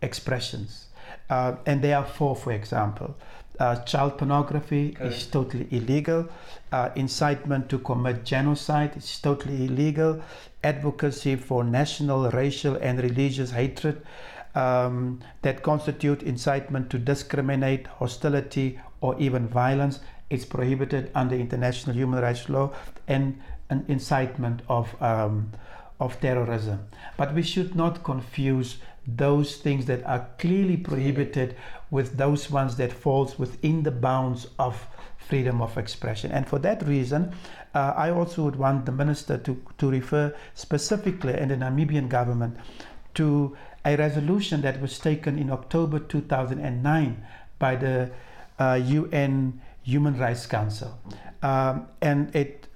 expressions. 0.02 0.88
Uh, 1.30 1.56
and 1.66 1.82
there 1.82 1.98
are 1.98 2.06
four, 2.06 2.36
for 2.36 2.52
example. 2.52 3.16
Uh, 3.60 3.76
child 3.84 4.18
pornography 4.18 4.92
Correct. 4.92 5.14
is 5.14 5.28
totally 5.28 5.68
illegal. 5.72 6.28
Uh, 6.72 6.90
incitement 6.96 7.70
to 7.70 7.78
commit 7.80 8.26
genocide 8.26 8.98
is 8.98 9.20
totally 9.20 9.66
illegal. 9.66 10.22
Advocacy 10.64 11.36
for 11.36 11.64
national, 11.64 12.30
racial, 12.32 12.76
and 12.76 13.00
religious 13.02 13.52
hatred 13.52 14.02
um, 14.56 15.20
that 15.42 15.64
constitute 15.64 16.24
incitement 16.24 16.90
to 16.90 16.98
discriminate, 16.98 17.88
hostility, 17.88 18.80
or 19.02 19.20
even 19.20 19.48
violence 19.48 20.00
is 20.30 20.46
prohibited 20.46 21.12
under 21.16 21.36
international 21.36 21.96
human 21.96 22.22
rights 22.22 22.48
law 22.50 22.72
and 23.08 23.40
an 23.70 23.86
incitement 23.88 24.62
of 24.68 25.02
um, 25.02 25.52
of 26.00 26.20
terrorism. 26.20 26.80
But 27.16 27.34
we 27.34 27.44
should 27.44 27.76
not 27.76 28.04
confuse 28.04 28.78
those 29.08 29.58
things 29.58 29.86
that 29.86 30.04
are 30.06 30.28
clearly 30.40 30.78
prohibited 30.78 31.56
with 31.92 32.18
those 32.18 32.50
ones 32.50 32.76
that 32.78 32.92
falls 32.92 33.38
within 33.38 33.84
the 33.84 33.92
bounds 33.92 34.48
of 34.58 34.88
freedom 35.28 35.62
of 35.62 35.78
expression. 35.78 36.32
And 36.32 36.48
for 36.48 36.60
that 36.60 36.86
reason, 36.86 37.34
uh, 37.74 37.94
I 37.96 38.10
also 38.12 38.44
would 38.44 38.56
want 38.56 38.86
the 38.86 38.92
minister 38.92 39.38
to, 39.38 39.62
to 39.78 39.90
refer 39.90 40.36
specifically 40.56 41.38
in 41.38 41.50
the 41.50 41.56
Namibian 41.56 42.10
government 42.10 42.58
to 43.14 43.56
a 43.86 43.96
resolution 43.96 44.62
that 44.62 44.82
was 44.82 45.00
taken 45.00 45.38
in 45.38 45.50
October 45.50 46.00
2009 46.00 47.26
by 47.60 47.76
the 47.76 48.12
uh, 48.60 48.80
UN 48.84 49.62
Human 49.84 50.18
Rights 50.18 50.46
Council. 50.46 50.98
Um, 51.42 51.88
and 52.02 52.36
it, 52.36 52.68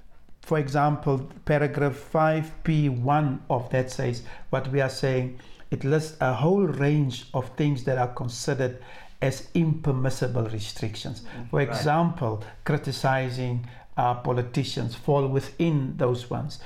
for 0.42 0.58
example, 0.58 1.30
paragraph 1.46 2.10
5p1 2.12 3.40
of 3.50 3.70
that 3.70 3.92
says 3.92 4.24
what 4.50 4.68
we 4.72 4.82
are 4.82 4.90
saying. 4.90 5.40
It 5.72 5.84
lists 5.84 6.18
a 6.22 6.34
whole 6.34 6.66
range 6.66 7.28
of 7.34 7.50
things 7.58 7.84
that 7.84 7.98
are 7.98 8.14
considered 8.14 8.82
as 9.22 9.48
impermissible 9.54 10.50
restrictions. 10.50 11.22
Mm-hmm. 11.22 11.50
For 11.50 11.62
example, 11.62 12.38
right. 12.38 12.48
criticizing 12.66 13.68
uh, 13.98 14.16
politicians 14.16 14.96
fall 14.96 15.28
within 15.28 15.96
those 15.98 16.30
ones. 16.30 16.60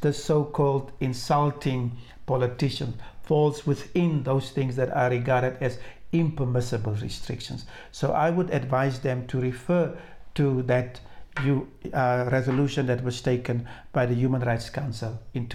The 0.00 0.12
so 0.12 0.44
called 0.44 0.92
insulting 1.00 1.96
politicians 2.26 2.96
falls 3.22 3.66
within 3.66 4.22
those 4.22 4.50
things 4.50 4.76
that 4.76 4.90
are 4.94 5.10
regarded 5.10 5.56
as 5.60 5.78
impermissible 6.12 6.94
restrictions. 6.94 7.66
So 7.92 8.12
I 8.12 8.30
would 8.30 8.50
advise 8.50 9.00
them 9.00 9.26
to 9.28 9.40
refer 9.40 9.96
to 10.34 10.62
that 10.62 11.00
you, 11.44 11.68
uh, 11.92 12.28
resolution 12.32 12.86
that 12.86 13.04
was 13.04 13.20
taken 13.20 13.68
by 13.92 14.06
the 14.06 14.14
Human 14.14 14.42
Rights 14.42 14.70
Council 14.70 15.20
in 15.34 15.48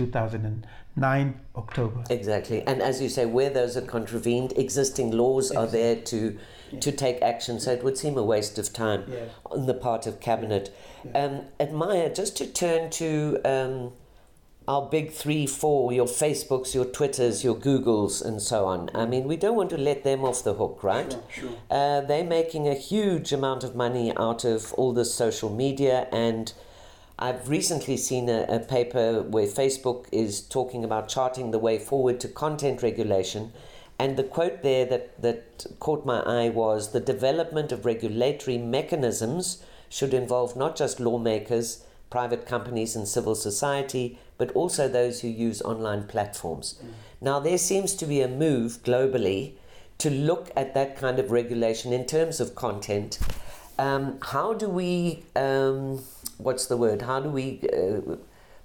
2009 0.96 1.40
October. 1.56 2.04
Exactly, 2.10 2.62
and 2.62 2.82
as 2.82 3.02
you 3.02 3.10
say, 3.10 3.26
where 3.26 3.50
those 3.50 3.76
are 3.78 3.82
contravened, 3.82 4.54
existing 4.58 5.12
laws 5.12 5.52
exactly. 5.52 5.68
are 5.68 5.72
there 5.72 5.96
to 5.96 6.40
to 6.82 6.92
take 6.92 7.22
action. 7.22 7.60
So 7.60 7.72
it 7.72 7.84
would 7.84 7.98
seem 7.98 8.18
a 8.18 8.24
waste 8.24 8.58
of 8.58 8.74
time 8.74 9.06
yeah. 9.08 9.26
on 9.46 9.68
the 9.68 9.74
part 9.74 10.08
of 10.08 10.20
cabinet. 10.20 10.76
Yeah. 11.04 11.26
Um, 11.26 11.42
admire 11.60 12.10
just 12.10 12.38
to 12.38 12.48
turn 12.48 12.90
to. 12.92 13.42
Um, 13.46 13.94
our 14.66 14.88
big 14.90 15.12
three, 15.12 15.46
four, 15.46 15.92
your 15.92 16.06
Facebooks, 16.06 16.74
your 16.74 16.86
Twitters, 16.86 17.44
your 17.44 17.56
Googles, 17.56 18.24
and 18.24 18.42
so 18.42 18.66
on. 18.66 18.90
I 18.96 19.06
mean, 19.06 19.28
we 19.28 19.36
don't 19.36 19.58
want 19.58 19.70
to 19.72 19.78
let 19.78 20.06
them 20.06 20.24
off 20.24 20.44
the 20.44 20.54
hook, 20.54 20.84
right? 20.84 21.12
Sure, 21.12 21.50
sure. 21.50 21.58
Uh, 21.70 22.02
they're 22.02 22.24
making 22.24 22.70
a 22.70 22.74
huge 22.74 23.34
amount 23.34 23.66
of 23.66 23.76
money 23.76 24.14
out 24.16 24.46
of 24.46 24.72
all 24.74 24.94
this 24.94 25.14
social 25.14 25.50
media, 25.50 26.08
and 26.14 26.54
I've 27.24 27.48
recently 27.48 27.96
seen 27.96 28.28
a, 28.28 28.46
a 28.50 28.60
paper 28.60 29.22
where 29.22 29.48
Facebook 29.48 30.08
is 30.12 30.42
talking 30.42 30.84
about 30.84 31.08
charting 31.08 31.52
the 31.52 31.58
way 31.58 31.80
forward 31.80 32.20
to 32.20 32.28
content 32.28 32.84
regulation. 32.84 33.54
And 33.98 34.18
the 34.18 34.26
quote 34.26 34.62
there 34.62 34.86
that, 34.88 35.22
that 35.22 35.68
caught 35.80 36.06
my 36.06 36.20
eye 36.20 36.50
was 36.50 36.92
the 36.92 37.00
development 37.00 37.72
of 37.72 37.86
regulatory 37.86 38.58
mechanisms 38.58 39.64
should 39.88 40.14
involve 40.14 40.58
not 40.58 40.76
just 40.76 41.00
lawmakers, 41.00 41.86
private 42.10 42.46
companies, 42.46 42.94
and 42.94 43.08
civil 43.08 43.36
society, 43.36 44.20
but 44.38 44.52
also 44.52 44.90
those 44.90 45.22
who 45.22 45.30
use 45.30 45.62
online 45.62 46.04
platforms. 46.04 46.76
Mm. 46.84 46.90
Now, 47.22 47.40
there 47.40 47.58
seems 47.58 47.94
to 47.94 48.06
be 48.06 48.20
a 48.20 48.28
move 48.28 48.84
globally 48.84 49.54
to 50.00 50.10
look 50.10 50.52
at 50.58 50.74
that 50.74 50.98
kind 50.98 51.20
of 51.20 51.32
regulation 51.32 51.94
in 51.94 52.06
terms 52.06 52.42
of 52.42 52.54
content. 52.54 53.18
Um, 53.80 54.18
how 54.22 54.54
do 54.54 54.68
we, 54.68 55.24
um, 55.38 56.04
what's 56.38 56.66
the 56.66 56.78
word, 56.78 57.02
how 57.02 57.20
do 57.20 57.30
we 57.30 57.62
uh, 57.74 58.16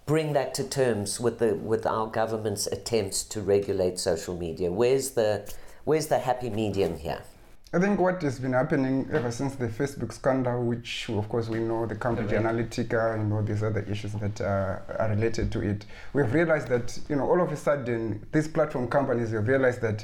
bring 0.06 0.32
that 0.32 0.54
to 0.54 0.64
terms 0.64 1.20
with, 1.20 1.38
the, 1.38 1.54
with 1.54 1.86
our 1.86 2.06
government's 2.06 2.66
attempts 2.66 3.22
to 3.24 3.40
regulate 3.40 3.98
social 3.98 4.36
media? 4.36 4.70
Where's 4.70 5.10
the, 5.10 5.52
where's 5.84 6.06
the 6.06 6.18
happy 6.18 6.50
medium 6.50 6.98
here? 6.98 7.22
I 7.70 7.78
think 7.78 8.00
what 8.00 8.22
has 8.22 8.38
been 8.38 8.54
happening 8.54 9.06
ever 9.12 9.30
since 9.30 9.54
the 9.54 9.68
Facebook 9.68 10.14
scandal, 10.14 10.64
which 10.64 11.10
of 11.10 11.28
course 11.28 11.50
we 11.50 11.58
know 11.58 11.84
the 11.84 11.96
Cambridge 11.96 12.32
right. 12.32 12.42
Analytica 12.42 13.14
and 13.14 13.30
all 13.30 13.42
these 13.42 13.62
other 13.62 13.80
issues 13.80 14.14
that 14.14 14.40
uh, 14.40 14.78
are 14.98 15.10
related 15.10 15.52
to 15.52 15.60
it, 15.60 15.84
we've 16.14 16.32
realized 16.32 16.68
that 16.68 16.98
you 17.10 17.16
know 17.16 17.28
all 17.28 17.42
of 17.42 17.52
a 17.52 17.56
sudden 17.56 18.26
these 18.32 18.48
platform 18.48 18.88
companies 18.88 19.32
have 19.32 19.46
realized 19.46 19.82
that 19.82 20.02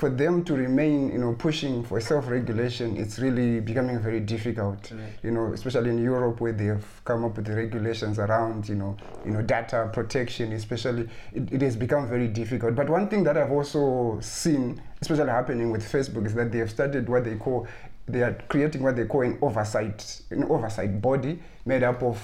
for 0.00 0.08
them 0.08 0.42
to 0.42 0.54
remain, 0.54 1.12
you 1.12 1.18
know, 1.18 1.34
pushing 1.34 1.84
for 1.84 2.00
self-regulation, 2.00 2.96
it's 2.96 3.18
really 3.18 3.60
becoming 3.60 3.98
very 4.00 4.18
difficult. 4.18 4.90
Right. 4.90 5.12
You 5.22 5.30
know, 5.30 5.52
especially 5.52 5.90
in 5.90 6.02
Europe 6.02 6.40
where 6.40 6.54
they 6.54 6.64
have 6.64 6.86
come 7.04 7.22
up 7.26 7.36
with 7.36 7.44
the 7.44 7.54
regulations 7.54 8.18
around, 8.18 8.66
you 8.66 8.76
know, 8.76 8.96
you 9.26 9.32
know, 9.32 9.42
data 9.42 9.90
protection, 9.92 10.54
especially, 10.54 11.06
it, 11.34 11.52
it 11.52 11.60
has 11.60 11.76
become 11.76 12.08
very 12.08 12.28
difficult. 12.28 12.74
But 12.74 12.88
one 12.88 13.08
thing 13.08 13.24
that 13.24 13.36
I've 13.36 13.52
also 13.52 14.18
seen, 14.22 14.80
especially 15.02 15.28
happening 15.28 15.70
with 15.70 15.82
Facebook, 15.82 16.24
is 16.24 16.32
that 16.32 16.50
they 16.50 16.60
have 16.60 16.70
started 16.70 17.06
what 17.06 17.24
they 17.24 17.36
call 17.36 17.68
they 18.08 18.22
are 18.22 18.36
creating 18.48 18.82
what 18.82 18.96
they 18.96 19.04
call 19.04 19.20
an 19.20 19.38
oversight, 19.42 20.22
an 20.30 20.44
oversight 20.44 21.00
body 21.00 21.38
made 21.64 21.82
up 21.82 22.02
of, 22.02 22.18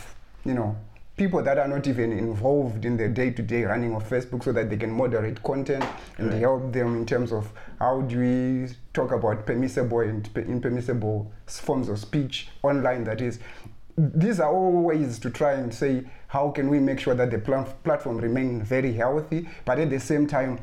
you 0.44 0.54
know, 0.54 0.74
people 1.16 1.42
that 1.42 1.58
are 1.58 1.68
not 1.68 1.86
even 1.86 2.12
involved 2.12 2.84
in 2.84 2.96
the 2.96 3.08
day-to-day 3.08 3.64
running 3.64 3.94
of 3.94 4.06
Facebook 4.08 4.44
so 4.44 4.52
that 4.52 4.68
they 4.68 4.76
can 4.76 4.90
moderate 4.90 5.42
content 5.42 5.84
and 6.18 6.30
right. 6.30 6.40
help 6.40 6.72
them 6.72 6.96
in 6.96 7.06
terms 7.06 7.32
of 7.32 7.50
how 7.78 8.02
do 8.02 8.18
we 8.18 8.68
talk 8.92 9.12
about 9.12 9.46
permissible 9.46 10.00
and 10.00 10.28
impermissible 10.36 11.30
forms 11.46 11.88
of 11.88 11.98
speech 11.98 12.48
online 12.62 13.04
that 13.04 13.20
is 13.20 13.38
these 13.96 14.40
are 14.40 14.52
all 14.52 14.82
ways 14.82 15.18
to 15.18 15.30
try 15.30 15.54
and 15.54 15.72
say 15.72 16.04
how 16.28 16.50
can 16.50 16.68
we 16.68 16.78
make 16.78 17.00
sure 17.00 17.14
that 17.14 17.30
the 17.30 17.38
pl- 17.38 17.64
platform 17.82 18.18
remain 18.18 18.62
very 18.62 18.92
healthy 18.92 19.48
but 19.64 19.78
at 19.78 19.88
the 19.88 19.98
same 19.98 20.26
time 20.26 20.58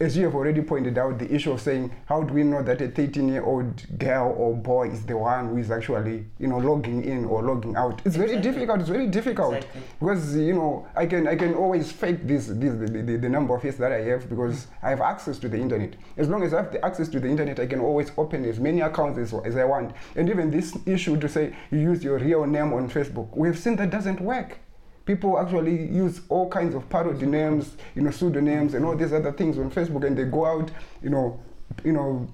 as 0.00 0.16
you 0.16 0.24
have 0.24 0.34
already 0.34 0.62
pointed 0.62 0.98
out, 0.98 1.18
the 1.18 1.32
issue 1.32 1.52
of 1.52 1.60
saying 1.60 1.90
how 2.06 2.22
do 2.22 2.34
we 2.34 2.42
know 2.42 2.62
that 2.62 2.80
a 2.80 2.88
13-year-old 2.88 3.98
girl 3.98 4.34
or 4.36 4.54
boy 4.54 4.90
is 4.90 5.04
the 5.06 5.16
one 5.16 5.48
who 5.48 5.58
is 5.58 5.70
actually, 5.70 6.26
you 6.38 6.48
know, 6.48 6.58
logging 6.58 7.04
in 7.04 7.24
or 7.24 7.42
logging 7.42 7.76
out? 7.76 8.00
It's 8.04 8.16
exactly. 8.16 8.34
very 8.34 8.42
difficult. 8.42 8.80
It's 8.80 8.88
very 8.88 9.06
difficult 9.06 9.54
exactly. 9.54 9.82
because 10.00 10.36
you 10.36 10.54
know 10.54 10.86
I 10.96 11.06
can 11.06 11.28
I 11.28 11.36
can 11.36 11.54
always 11.54 11.92
fake 11.92 12.26
this 12.26 12.46
this 12.46 12.74
the, 12.74 13.02
the, 13.02 13.16
the 13.16 13.28
number 13.28 13.54
of 13.54 13.62
years 13.62 13.76
that 13.76 13.92
I 13.92 14.02
have 14.02 14.28
because 14.28 14.66
I 14.82 14.90
have 14.90 15.00
access 15.00 15.38
to 15.38 15.48
the 15.48 15.58
internet. 15.58 15.94
As 16.16 16.28
long 16.28 16.42
as 16.42 16.52
I 16.54 16.62
have 16.62 16.72
the 16.72 16.84
access 16.84 17.08
to 17.10 17.20
the 17.20 17.28
internet, 17.28 17.60
I 17.60 17.66
can 17.66 17.80
always 17.80 18.10
open 18.16 18.44
as 18.44 18.58
many 18.58 18.80
accounts 18.80 19.18
as, 19.18 19.34
as 19.44 19.56
I 19.56 19.64
want. 19.64 19.94
And 20.16 20.28
even 20.28 20.50
this 20.50 20.76
issue 20.86 21.18
to 21.18 21.28
say 21.28 21.54
you 21.70 21.78
use 21.78 22.02
your 22.02 22.18
real 22.18 22.46
name 22.46 22.72
on 22.72 22.88
Facebook, 22.88 23.36
we 23.36 23.48
have 23.48 23.58
seen 23.58 23.76
that 23.76 23.90
doesn't 23.90 24.20
work 24.20 24.58
people 25.04 25.38
actually 25.38 25.86
use 25.88 26.20
all 26.28 26.48
kinds 26.48 26.74
of 26.74 26.88
parody 26.88 27.26
names, 27.26 27.76
you 27.94 28.02
know, 28.02 28.10
pseudonyms 28.10 28.74
and 28.74 28.84
all 28.84 28.96
these 28.96 29.12
other 29.12 29.32
things 29.32 29.58
on 29.58 29.70
Facebook, 29.70 30.06
and 30.06 30.16
they 30.16 30.24
go 30.24 30.46
out, 30.46 30.70
you 31.02 31.10
know, 31.10 31.40
you 31.84 31.92
know, 31.92 32.28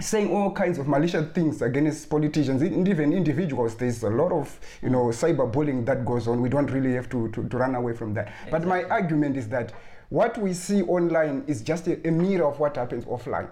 saying 0.00 0.30
all 0.30 0.50
kinds 0.50 0.78
of 0.78 0.88
malicious 0.88 1.30
things 1.32 1.62
against 1.62 2.08
politicians 2.08 2.62
and 2.62 2.88
even 2.88 3.12
individuals. 3.12 3.74
There's 3.74 4.02
a 4.02 4.08
lot 4.10 4.32
of, 4.32 4.58
you 4.82 4.90
know, 4.90 5.06
cyberbullying 5.06 5.84
that 5.86 6.04
goes 6.04 6.26
on. 6.26 6.40
We 6.40 6.48
don't 6.48 6.70
really 6.70 6.94
have 6.94 7.08
to, 7.10 7.28
to, 7.32 7.48
to 7.48 7.56
run 7.56 7.74
away 7.74 7.94
from 7.94 8.14
that. 8.14 8.28
Exactly. 8.28 8.50
But 8.50 8.66
my 8.66 8.84
argument 8.84 9.36
is 9.36 9.48
that 9.48 9.72
what 10.08 10.38
we 10.38 10.54
see 10.54 10.82
online 10.82 11.44
is 11.46 11.62
just 11.62 11.86
a, 11.86 12.06
a 12.08 12.10
mirror 12.10 12.46
of 12.46 12.58
what 12.58 12.76
happens 12.76 13.04
offline. 13.04 13.48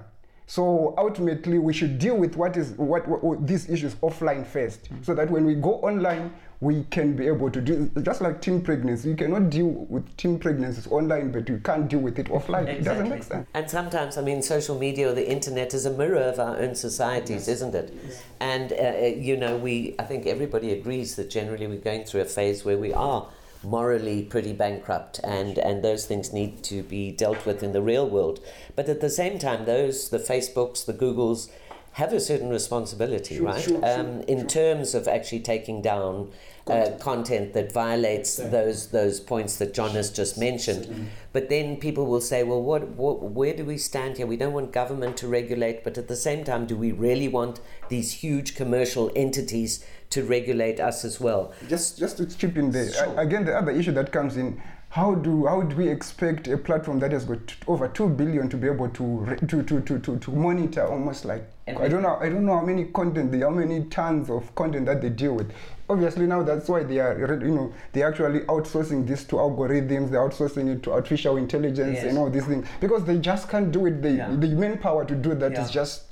So 0.47 0.95
ultimately, 0.97 1.59
we 1.59 1.75
should 1.75 1.99
deal 1.99 2.17
with 2.17 2.35
what 2.35 2.57
is 2.57 2.71
what, 2.73 3.07
what, 3.07 3.23
what 3.23 3.47
these 3.47 3.69
issues 3.69 3.95
offline 3.97 4.47
1st 4.47 4.79
mm-hmm. 4.79 5.03
so 5.03 5.15
that 5.15 5.31
when 5.31 5.45
we 5.45 5.55
go 5.55 5.75
online, 5.75 6.33
we 6.61 6.83
can 6.91 7.15
be 7.15 7.27
able 7.29 7.51
to 7.51 7.61
do 7.61 7.91
just 8.03 8.21
like 8.21 8.41
teen 8.41 8.61
pregnancy. 8.61 9.11
You 9.11 9.17
cannot 9.17 9.49
deal 9.49 9.67
with 9.67 10.17
teen 10.17 10.41
pregnancies 10.41 10.89
online, 10.89 11.31
but 11.31 11.49
you 11.49 11.59
can't 11.59 11.89
deal 11.89 12.01
with 12.01 12.19
it 12.19 12.27
offline. 12.27 12.67
Exactly. 12.67 12.79
It 12.79 12.85
doesn't 12.85 13.09
make 13.09 13.23
sense. 13.23 13.49
And 13.55 13.71
sometimes, 13.71 14.19
I 14.19 14.23
mean, 14.23 14.43
social 14.43 14.77
media 14.77 15.11
or 15.11 15.13
the 15.13 15.31
internet 15.31 15.73
is 15.73 15.87
a 15.87 15.91
mirror 15.91 16.21
of 16.21 16.41
our 16.41 16.57
own 16.57 16.75
societies, 16.75 17.47
yes. 17.47 17.49
isn't 17.49 17.75
it? 17.77 17.95
Yes. 18.05 18.23
And 18.41 18.73
uh, 18.73 18.77
uh, 18.77 19.07
you 19.07 19.37
know, 19.37 19.57
we 19.57 19.95
I 20.01 20.05
think 20.05 20.27
everybody 20.27 20.73
agrees 20.73 21.15
that 21.15 21.31
generally 21.31 21.69
we're 21.69 21.79
going 21.79 22.05
through 22.05 22.23
a 22.23 22.27
phase 22.27 22.65
where 22.65 22.79
we 22.79 22.93
are 22.93 23.29
morally 23.63 24.23
pretty 24.23 24.53
bankrupt 24.53 25.19
and 25.25 25.59
and 25.59 25.83
those 25.83 26.07
things 26.07 26.33
need 26.33 26.63
to 26.63 26.83
be 26.85 27.11
dealt 27.11 27.45
with 27.45 27.61
in 27.61 27.73
the 27.73 27.83
real 27.83 28.09
world 28.09 28.39
but 28.77 28.89
at 28.89 29.01
the 29.01 29.11
same 29.11 29.37
time 29.37 29.65
those 29.65 30.11
the 30.11 30.19
facebooks 30.19 30.87
the 30.87 30.93
googles 30.93 31.51
have 31.99 32.13
a 32.13 32.21
certain 32.21 32.49
responsibility, 32.49 33.37
Sure, 33.37 33.47
right? 33.47 33.61
sure, 33.61 33.77
um, 33.85 34.07
sure, 34.07 34.21
in 34.29 34.39
sure. 34.41 34.49
terms 34.49 34.95
of 34.95 35.09
actually 35.09 35.41
taking 35.41 35.83
down 35.83 36.31
uh, 36.69 36.91
content 37.01 37.55
that 37.55 37.73
violates 37.73 38.39
Exactly. 38.39 38.59
those 38.59 38.79
those 38.99 39.17
points 39.33 39.57
that 39.61 39.71
John 39.79 39.91
has 40.01 40.09
just 40.21 40.39
mentioned. 40.39 40.85
Certainly. 40.85 41.09
But 41.33 41.49
then 41.49 41.77
people 41.87 42.05
will 42.07 42.21
say, 42.21 42.43
well, 42.45 42.63
what, 42.63 42.83
what, 43.03 43.17
where 43.39 43.55
do 43.61 43.65
we 43.65 43.79
stand 43.79 44.17
here? 44.19 44.27
We 44.35 44.37
don't 44.43 44.53
want 44.53 44.73
government 44.73 45.17
to 45.23 45.27
regulate, 45.29 45.83
but 45.85 45.99
at 45.99 46.07
the 46.09 46.17
same 46.29 46.45
time, 46.45 46.67
do 46.67 46.77
we 46.77 46.93
really 46.93 47.29
want 47.39 47.61
these 47.89 48.09
huge 48.23 48.55
commercial 48.55 49.11
entities 49.17 49.85
to 50.11 50.23
regulate 50.23 50.79
us 50.81 51.05
as 51.05 51.21
well? 51.27 51.53
Just 51.69 51.99
just 51.99 52.15
to 52.19 52.25
chip 52.41 52.57
in 52.57 52.71
there 52.71 52.91
Sure. 52.93 53.19
again, 53.27 53.45
the 53.45 53.57
other 53.61 53.73
issue 53.81 53.93
that 54.01 54.13
comes 54.13 54.37
in. 54.37 54.49
How 54.91 55.15
do 55.15 55.47
how 55.47 55.61
do 55.63 55.77
we 55.77 55.89
expect 55.89 56.49
a 56.49 56.57
platform 56.57 56.99
that 57.01 57.13
has 57.13 57.25
got 57.25 57.39
over 57.67 57.89
two 57.89 58.09
billion 58.09 58.49
to 58.49 58.57
be 58.57 58.69
able 58.69 58.89
to 58.89 59.37
to, 59.47 59.63
to, 59.63 59.81
to, 59.83 59.99
to, 59.99 60.19
to 60.19 60.31
monitor 60.33 60.87
almost 60.87 61.27
like 61.27 61.45
I 61.69 61.89
don't 61.89 62.01
know 62.01 62.17
I 62.17 62.31
don't 62.31 62.47
know 62.47 62.55
how 62.59 62.65
many 62.65 62.87
content 62.87 63.31
they 63.31 63.41
how 63.41 63.51
many 63.51 63.85
tons 63.85 64.31
of 64.31 64.55
content 64.55 64.87
that 64.87 65.03
they 65.03 65.11
deal 65.11 65.35
with. 65.35 65.53
Obviously 65.91 66.27
now 66.27 66.43
that's 66.43 66.71
why 66.71 66.85
they 66.85 66.99
are 67.01 67.19
you 67.43 67.55
know 67.55 67.73
they 67.93 68.03
actually 68.03 68.41
outsourcing 68.41 69.07
this 69.07 69.25
to 69.25 69.37
algorithms. 69.37 70.11
They're 70.11 70.27
outsourcing 70.27 70.75
it 70.75 70.83
to 70.85 70.93
artificial 70.93 71.37
intelligence 71.37 71.97
Yes. 71.97 72.05
and 72.05 72.17
all 72.17 72.31
these 72.31 72.47
things 72.47 72.67
because 72.81 73.05
they 73.05 73.19
just 73.19 73.51
can't 73.51 73.71
do 73.71 73.85
it. 73.87 74.01
The 74.01 74.11
Yeah. 74.13 74.29
the 74.31 74.49
manpower 74.49 75.05
to 75.05 75.15
do 75.15 75.35
that 75.35 75.53
is 75.53 75.69
Yeah. 75.69 75.83
just 75.83 76.08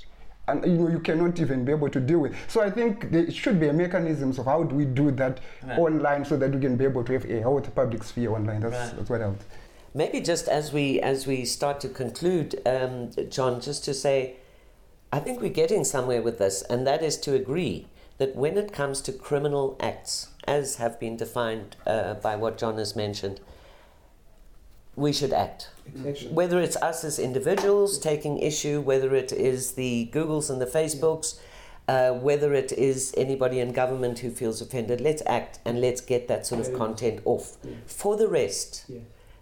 and 0.47 0.63
you 0.65 0.77
know 0.77 0.87
you 0.89 0.99
cannot 0.99 1.39
even 1.39 1.65
be 1.65 1.71
able 1.71 1.89
to 1.89 1.99
deal 1.99 2.19
with. 2.19 2.35
So 2.47 2.61
I 2.61 2.69
think 2.69 3.11
there 3.11 3.29
should 3.31 3.59
be 3.59 3.67
a 3.67 3.73
mechanisms 3.73 4.39
of 4.39 4.45
how 4.45 4.63
do 4.63 4.75
we 4.75 4.85
do 4.85 5.11
that 5.11 5.39
Right. 5.63 5.77
online 5.79 6.25
so 6.25 6.37
that 6.37 6.51
we 6.53 6.61
can 6.61 6.77
be 6.77 6.85
able 6.85 7.03
to 7.03 7.13
have 7.13 7.25
a 7.25 7.39
healthy 7.41 7.71
public 7.75 8.03
sphere 8.03 8.31
online. 8.31 8.61
That's, 8.61 8.75
Right. 8.75 8.97
that's 8.97 9.09
what 9.09 9.21
I 9.21 9.27
would. 9.27 9.43
Maybe 9.93 10.21
just 10.21 10.47
as 10.47 10.71
we 10.71 10.99
as 11.01 11.25
we 11.27 11.43
start 11.45 11.79
to 11.81 11.89
conclude, 11.89 12.61
um, 12.65 13.11
John, 13.29 13.59
just 13.61 13.83
to 13.85 13.93
say, 13.93 14.35
I 15.11 15.19
think 15.19 15.41
we're 15.41 15.49
getting 15.63 15.83
somewhere 15.83 16.21
with 16.21 16.37
this, 16.37 16.61
and 16.63 16.85
that 16.85 17.01
is 17.03 17.17
to 17.21 17.33
agree 17.33 17.87
that 18.17 18.35
when 18.35 18.57
it 18.57 18.71
comes 18.73 19.01
to 19.01 19.11
criminal 19.11 19.75
acts, 19.79 20.27
as 20.47 20.75
have 20.75 20.99
been 20.99 21.17
defined 21.17 21.75
uh, 21.85 22.15
by 22.15 22.35
what 22.35 22.57
John 22.57 22.77
has 22.77 22.95
mentioned, 22.95 23.39
we 24.97 25.13
should 25.13 25.31
act. 25.31 25.69
Exactly. 25.95 26.27
Whether 26.29 26.59
it's 26.59 26.75
us 26.77 27.03
as 27.05 27.19
individuals 27.19 27.97
taking 27.99 28.39
issue, 28.39 28.81
whether 28.81 29.15
it 29.15 29.31
is 29.31 29.73
the 29.73 30.09
Googles 30.11 30.49
and 30.49 30.59
the 30.59 30.65
Facebooks, 30.65 31.39
uh, 31.87 32.11
whether 32.11 32.53
it 32.53 32.71
is 32.73 33.13
anybody 33.15 33.59
in 33.61 33.71
government 33.71 34.19
who 34.19 34.31
feels 34.31 34.59
offended, 34.59 34.99
let's 34.99 35.21
act 35.25 35.59
and 35.63 35.79
let's 35.79 36.01
get 36.01 36.27
that 36.27 36.45
sort 36.45 36.59
of 36.67 36.73
content 36.73 37.21
off. 37.23 37.57
Yeah. 37.63 37.71
For 37.85 38.17
the 38.17 38.27
rest, 38.27 38.83
Yeah. 38.89 38.99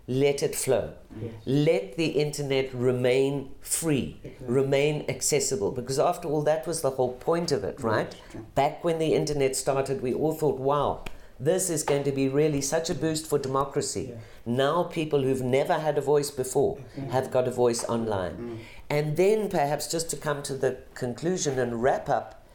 let 0.07 0.43
it 0.43 0.53
flow. 0.55 0.89
Yes. 1.19 1.31
Let 1.45 1.95
the 1.97 2.07
internet 2.25 2.71
remain 2.73 3.49
free, 3.61 4.19
Exactly. 4.23 4.47
remain 4.53 5.05
accessible, 5.09 5.71
because 5.71 5.97
after 5.97 6.27
all, 6.27 6.41
that 6.43 6.67
was 6.67 6.81
the 6.81 6.91
whole 6.91 7.13
point 7.13 7.51
of 7.51 7.63
it, 7.63 7.81
right? 7.81 8.13
Back 8.53 8.83
when 8.83 8.99
the 8.99 9.13
internet 9.15 9.55
started, 9.55 10.01
we 10.03 10.13
all 10.13 10.33
thought, 10.33 10.59
wow, 10.59 11.05
this 11.39 11.69
is 11.69 11.83
going 11.83 12.03
to 12.03 12.11
be 12.11 12.29
really 12.29 12.61
such 12.61 12.89
a 12.89 12.95
boost 12.95 13.27
for 13.27 13.37
democracy. 13.37 14.09
Yeah. 14.11 14.17
Now, 14.45 14.83
people 14.83 15.21
who've 15.21 15.41
never 15.41 15.79
had 15.79 15.97
a 15.97 16.01
voice 16.01 16.31
before 16.31 16.79
have 17.11 17.31
got 17.31 17.47
a 17.47 17.51
voice 17.51 17.83
online. 17.85 18.59
And 18.89 19.17
then, 19.17 19.49
perhaps, 19.49 19.91
just 19.91 20.09
to 20.11 20.15
come 20.15 20.43
to 20.43 20.53
the 20.53 20.77
conclusion 20.93 21.59
and 21.59 21.81
wrap 21.81 22.07
up, 22.07 22.45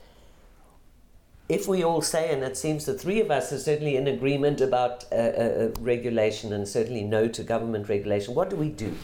if 1.51 1.67
we 1.67 1.83
all 1.83 2.01
say, 2.01 2.33
and 2.33 2.45
it 2.45 2.57
seems 2.57 2.87
the 2.87 2.95
three 2.95 3.21
of 3.21 3.29
us 3.31 3.53
are 3.53 3.59
certainly 3.59 3.97
in 3.97 4.07
agreement 4.07 4.61
about 4.61 5.05
uh, 5.11 5.17
uh, 5.17 5.19
uh, 5.19 5.71
regulation 5.81 6.53
and 6.53 6.67
certainly 6.69 7.03
no 7.03 7.27
to 7.27 7.43
government 7.43 7.89
regulation, 7.89 8.37
what 8.37 8.51
do 8.51 8.57
we 8.57 8.69
do 8.69 8.95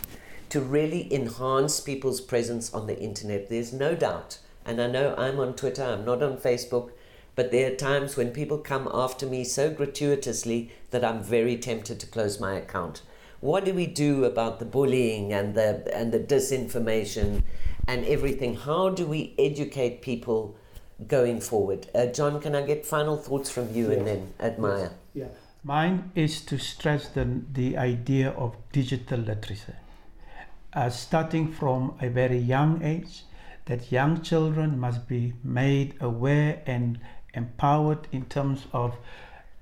to 0.50 0.60
really 0.60 1.12
enhance 1.12 1.80
people's 1.80 2.20
presence 2.20 2.72
on 2.72 2.86
the 2.86 2.96
internet? 3.00 3.50
There's 3.50 3.72
no 3.72 3.96
doubt, 3.96 4.38
and 4.64 4.80
I 4.80 4.86
know 4.86 5.16
I'm 5.18 5.40
on 5.40 5.54
Twitter, 5.54 5.82
I'm 5.82 6.04
not 6.04 6.22
on 6.22 6.36
Facebook, 6.36 6.92
but 7.36 7.52
there 7.52 7.70
are 7.70 7.76
times 7.76 8.16
when 8.16 8.30
people 8.30 8.58
come 8.58 8.88
after 8.92 9.26
me 9.26 9.44
so 9.44 9.70
gratuitously 9.70 10.72
that 10.90 11.04
I'm 11.04 11.22
very 11.22 11.56
tempted 11.56 12.00
to 12.00 12.06
close 12.06 12.40
my 12.40 12.54
account. 12.54 13.02
What 13.40 13.64
do 13.66 13.74
we 13.74 13.86
do 13.86 14.24
about 14.24 14.58
the 14.58 14.64
bullying 14.64 15.32
and 15.32 15.54
the 15.54 15.86
and 15.94 16.10
the 16.10 16.18
disinformation 16.18 17.42
and 17.86 18.04
everything? 18.06 18.56
How 18.56 18.88
do 18.88 19.06
we 19.06 19.34
educate 19.38 20.00
people 20.00 20.56
going 21.06 21.40
forward? 21.40 21.86
Uh, 21.94 22.06
John, 22.06 22.40
can 22.40 22.54
I 22.56 22.62
get 22.62 22.86
final 22.86 23.16
thoughts 23.18 23.50
from 23.50 23.72
you 23.74 23.90
and 23.92 24.06
Yes. 24.06 24.06
then 24.06 24.32
admire? 24.40 24.90
Yeah. 25.14 25.26
Mine 25.62 26.10
is 26.14 26.40
to 26.42 26.58
stress 26.58 27.08
the, 27.08 27.42
the 27.52 27.76
idea 27.76 28.30
of 28.30 28.56
digital 28.72 29.18
literacy. 29.20 29.74
Uh, 30.72 30.88
starting 30.90 31.52
from 31.52 31.94
a 32.00 32.08
very 32.08 32.38
young 32.38 32.82
age, 32.82 33.24
that 33.66 33.90
young 33.90 34.22
children 34.22 34.78
must 34.78 35.08
be 35.08 35.32
made 35.42 35.94
aware 36.00 36.62
and 36.66 36.98
empowered 37.36 38.08
in 38.12 38.24
terms 38.26 38.66
of 38.72 38.96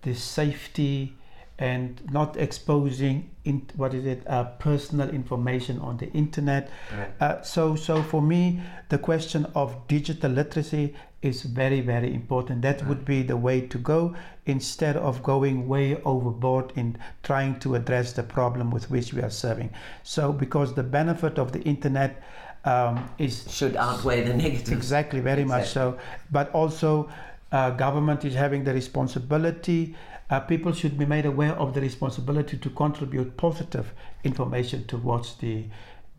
the 0.03 0.15
safety 0.15 1.15
and 1.59 2.01
not 2.11 2.37
exposing 2.37 3.31
in, 3.45 3.67
what 3.77 3.95
is 3.95 4.05
it 4.05 4.23
uh, 4.27 4.45
personal 4.59 5.09
information 5.11 5.79
on 5.79 5.97
the 5.99 6.11
internet. 6.13 6.69
Uh, 7.21 7.41
so 7.43 7.77
so 7.77 8.03
for 8.03 8.21
me 8.21 8.61
the 8.89 8.99
question 8.99 9.47
of 9.55 9.87
digital 9.87 10.33
literacy 10.33 10.95
is 11.23 11.43
very 11.43 11.81
very 11.81 12.13
important. 12.13 12.63
That 12.63 12.85
would 12.89 13.05
be 13.05 13.23
the 13.23 13.37
way 13.37 13.61
to 13.61 13.79
go 13.79 14.17
instead 14.47 14.97
of 14.97 15.23
going 15.23 15.69
way 15.69 15.97
overboard 16.03 16.73
in 16.75 16.99
trying 17.23 17.61
to 17.61 17.77
address 17.77 18.13
the 18.13 18.25
problem 18.25 18.71
with 18.71 18.91
which 18.91 19.15
we 19.15 19.23
are 19.23 19.31
serving. 19.31 19.71
So 20.03 20.33
because 20.33 20.75
the 20.75 20.83
benefit 20.83 21.39
of 21.39 21.53
the 21.53 21.63
internet 21.63 22.21
um, 22.65 23.09
is 23.19 23.45
Should 23.51 23.77
outweigh 23.77 24.25
the 24.25 24.35
negatives. 24.35 24.71
Exactly, 24.71 25.21
very 25.21 25.45
much 25.45 25.69
so. 25.69 25.99
But 26.31 26.51
also, 26.53 27.11
uh, 27.55 27.71
government 27.71 28.25
is 28.25 28.35
having 28.35 28.65
the 28.65 28.75
responsibility. 28.75 29.95
Uh, 30.29 30.41
people 30.41 30.73
should 30.73 30.99
be 30.99 31.07
made 31.07 31.25
aware 31.25 31.55
of 31.55 31.73
the 31.73 31.81
responsibility 31.81 32.57
to 32.57 32.69
contribute 32.71 33.37
positive 33.37 33.93
information 34.25 34.85
towards 34.87 35.37
the 35.37 35.65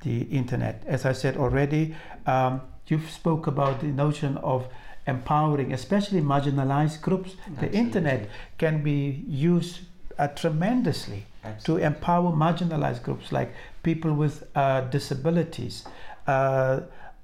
the 0.03 0.21
internet. 0.41 0.83
As 0.85 1.05
I 1.05 1.13
said 1.13 1.35
already, 1.35 1.95
um, 2.25 2.61
you've 2.87 3.09
spoke 3.09 3.47
about 3.47 3.79
the 3.81 3.87
notion 3.87 4.37
of 4.37 4.67
empowering, 5.07 5.73
especially 5.73 6.21
marginalized 6.21 7.01
groups. 7.01 7.35
The 7.59 7.71
internet 7.71 8.29
can 8.57 8.83
be 8.83 9.23
used 9.27 9.79
uh, 10.19 10.27
tremendously 10.27 11.25
to 11.63 11.77
empower 11.77 12.31
marginalized 12.31 13.01
groups 13.03 13.31
like 13.31 13.51
people 13.83 14.13
with 14.13 14.47
uh, 14.55 14.81
disabilities. 14.81 15.85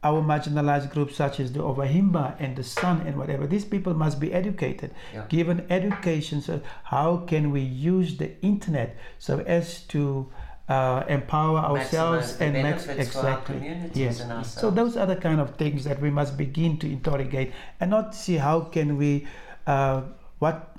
Our 0.04 0.22
marginalized 0.22 0.90
groups 0.92 1.16
such 1.16 1.40
as 1.40 1.54
the 1.54 1.60
Ovahimba 1.60 2.36
and 2.40 2.56
the 2.56 2.64
San 2.64 3.02
and 3.02 3.18
whatever, 3.18 3.46
these 3.46 3.66
people 3.66 3.94
must 3.94 4.20
be 4.20 4.34
educated, 4.34 4.92
Yeah. 5.14 5.26
given 5.30 5.66
education. 5.70 6.42
So 6.42 6.62
how 6.86 7.18
can 7.28 7.52
we 7.52 7.62
use 7.62 8.18
the 8.18 8.32
internet 8.42 8.98
so 9.20 9.40
as 9.42 9.82
to 9.94 10.28
uh, 10.70 11.04
empower 11.08 11.60
ourselves 11.60 12.38
and 12.40 12.54
max- 12.54 12.86
benefits 12.88 13.12
for 13.14 13.20
our 13.20 13.26
exactly 13.34 13.56
communities 13.58 13.98
yes. 13.98 14.54
So 14.60 14.72
those 14.72 14.96
are 14.96 15.06
the 15.06 15.18
kind 15.18 15.40
of 15.42 15.56
things 15.58 15.84
that 15.84 16.00
we 16.02 16.10
must 16.10 16.38
begin 16.38 16.78
to 16.80 16.88
interrogate 16.88 17.52
and 17.80 17.92
not 17.92 18.16
see 18.16 18.38
how 18.38 18.62
can 18.62 18.98
we, 18.98 19.28
uh, 19.68 20.02
what 20.40 20.71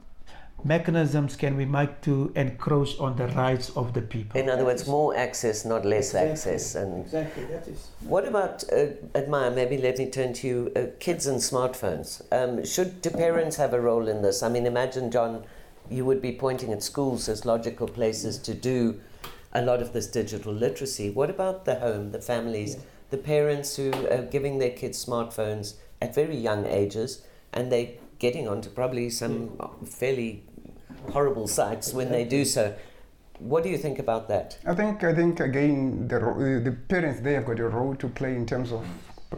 mechanisms 0.65 1.37
can 1.37 1.57
we 1.57 1.65
make 1.65 2.01
to 2.03 2.33
encroach 2.37 2.99
on 2.99 3.17
the 3.17 3.27
rights 3.29 3.71
of 3.77 3.93
the 3.95 4.03
people. 4.03 4.41
In 4.41 4.49
other 4.49 4.65
words, 4.65 4.87
more 4.87 5.17
access, 5.17 5.65
not 5.65 5.85
less 5.85 6.09
Exactly. 6.15 6.31
access. 6.33 6.75
And 6.75 7.05
Exactly. 7.05 7.45
That 7.47 7.69
is. 7.69 7.89
what 8.01 8.27
about 8.27 8.65
uh, 8.73 8.87
admire? 9.15 9.51
Maybe 9.51 9.77
let 9.79 9.99
me 9.99 10.11
turn 10.11 10.33
to 10.35 10.47
you. 10.49 10.73
Uh, 10.77 10.83
kids 11.01 11.27
and 11.27 11.39
smartphones. 11.41 12.23
Um, 12.33 12.65
should 12.65 13.03
do 13.03 13.11
parents 13.11 13.57
have 13.57 13.75
a 13.75 13.81
role 13.81 14.09
in 14.09 14.23
this? 14.23 14.43
I 14.43 14.49
mean, 14.49 14.67
imagine 14.67 15.11
John, 15.11 15.45
you 15.91 16.05
would 16.05 16.23
be 16.23 16.33
pointing 16.33 16.73
at 16.73 16.83
schools 16.83 17.29
as 17.29 17.45
logical 17.45 17.89
places 17.89 18.39
to 18.39 18.55
do 18.55 19.01
a 19.53 19.63
lot 19.63 19.83
of 19.83 19.93
this 19.93 20.07
digital 20.07 20.53
literacy. 20.53 21.11
What 21.11 21.29
about 21.29 21.65
the 21.65 21.75
home, 21.77 22.13
the 22.13 22.21
families, 22.21 22.75
Yeah. 22.77 22.81
the 23.11 23.19
parents 23.19 23.77
who 23.77 23.91
are 24.11 24.23
giving 24.23 24.59
their 24.59 24.71
kids 24.71 25.05
smartphones 25.05 25.75
at 26.01 26.15
very 26.15 26.37
young 26.37 26.67
ages, 26.67 27.23
and 27.53 27.71
they 27.71 27.99
getting 28.19 28.47
onto 28.49 28.71
probably 28.71 29.11
some 29.11 29.59
fairly 29.85 30.45
horrible 31.11 31.47
sites 31.47 31.93
when 31.93 32.11
they 32.11 32.25
do 32.25 32.45
so. 32.45 32.75
What 33.39 33.65
do 33.65 33.71
you 33.71 33.79
think 33.79 33.99
about 33.99 34.29
that? 34.29 34.59
I 34.67 34.75
think 34.75 35.03
I 35.03 35.15
think 35.15 35.41
again 35.41 36.07
the 36.09 36.17
uh, 36.17 36.61
the 36.63 36.77
parents 36.89 37.21
they 37.21 37.35
have 37.35 37.47
got 37.47 37.59
a 37.59 37.69
role 37.69 37.95
to 37.97 38.09
play 38.09 38.37
in 38.37 38.47
terms 38.47 38.73
of 38.73 38.87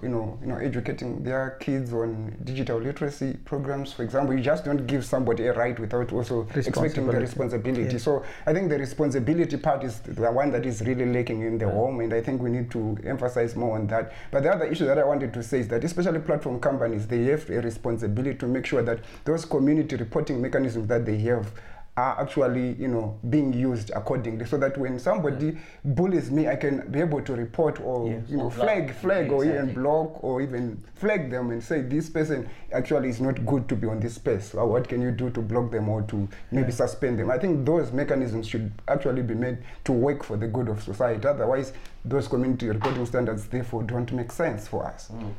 you 0.02 0.09
know 0.09 0.38
you 0.40 0.48
know 0.48 0.57
educating 0.57 1.22
their 1.22 1.57
kids 1.61 1.92
on 1.92 2.37
digital 2.44 2.78
literacy 2.78 3.37
programs. 3.44 3.92
For 3.92 4.02
example, 4.02 4.35
you 4.35 4.42
just 4.42 4.64
don't 4.64 4.87
give 4.87 5.04
somebody 5.04 5.46
a 5.46 5.52
right 5.52 5.78
without 5.78 6.12
also 6.12 6.46
expecting 6.54 7.07
the 7.07 7.24
Responsibility. 7.24 7.92
Yeah. 7.92 7.98
So 7.98 8.24
I 8.46 8.52
think 8.52 8.68
the 8.68 8.78
responsibility 8.78 9.57
part 9.57 9.83
is 9.83 10.00
the 10.00 10.30
one 10.30 10.50
that 10.52 10.66
is 10.66 10.83
really 10.83 11.07
lacking 11.07 11.42
in 11.42 11.59
the 11.59 11.68
home, 11.68 12.00
and 12.00 12.12
I 12.12 12.20
think 12.20 12.42
we 12.42 12.50
need 12.50 12.70
to 12.72 12.96
emphasize 13.04 13.57
more 13.57 13.76
on 13.76 13.87
that. 13.88 14.12
But 14.30 14.42
the 14.42 14.52
other 14.52 14.66
issue 14.66 14.85
that 14.87 14.98
I 14.98 15.04
wanted 15.04 15.33
to 15.33 15.42
say 15.42 15.61
is 15.61 15.68
that 15.68 15.83
especially 15.85 16.20
platform 16.20 16.61
companies 16.61 17.07
they 17.07 17.24
have 17.24 17.48
a 17.50 17.61
responsibility 17.61 18.38
to 18.38 18.46
make 18.46 18.66
sure 18.66 18.83
that 18.83 19.00
those 19.24 19.44
community 19.44 19.96
reporting 19.96 20.40
mechanisms 20.40 20.87
that 20.88 21.07
they 21.07 21.18
have 21.18 21.50
are 21.96 22.20
actually 22.20 22.72
you 22.72 22.88
know 22.88 23.16
being 23.30 23.52
used 23.52 23.90
accordingly 23.94 24.44
so 24.44 24.57
that 24.57 24.76
when 24.76 24.98
somebody 24.98 25.57
bullies 25.85 26.28
me 26.28 26.48
i 26.48 26.57
can 26.57 26.90
be 26.90 26.98
able 26.98 27.22
to 27.22 27.35
report 27.35 27.80
or 27.80 28.09
Yes. 28.11 28.22
you 28.28 28.37
know 28.37 28.44
Or 28.46 28.50
flag 28.50 28.92
flag 28.94 29.30
or 29.30 29.44
even 29.44 29.72
block 29.74 30.22
or 30.24 30.42
even 30.42 30.83
flag 30.96 31.30
them 31.30 31.50
and 31.50 31.62
say 31.62 31.83
this 31.83 32.11
person 32.11 32.48
actually 32.72 33.11
is 33.11 33.20
not 33.20 33.46
good 33.46 33.68
to 33.68 33.76
be 33.76 33.87
on 33.87 34.00
this 34.00 34.14
space. 34.14 34.54
Or 34.54 34.66
what 34.66 34.88
can 34.88 35.00
you 35.02 35.11
do 35.11 35.30
to 35.30 35.40
block 35.40 35.70
them 35.70 35.88
or 35.88 36.02
to 36.02 36.28
maybe 36.50 36.68
Yeah. 36.68 36.74
suspend 36.74 37.18
them? 37.18 37.30
I 37.30 37.38
think 37.38 37.64
those 37.66 37.92
mechanisms 37.92 38.46
should 38.48 38.72
actually 38.88 39.22
be 39.22 39.35
made 39.35 39.59
to 39.85 39.92
work 39.92 40.24
for 40.24 40.37
the 40.37 40.46
good 40.48 40.68
of 40.68 40.83
society. 40.83 41.26
Otherwise 41.28 41.72
those 42.04 42.26
community 42.26 42.68
reporting 42.68 43.07
standards 43.07 43.46
therefore 43.46 43.83
don't 43.85 44.11
make 44.12 44.33
sense 44.33 44.66
for 44.66 44.85
us. 44.87 45.11
Mm. 45.12 45.33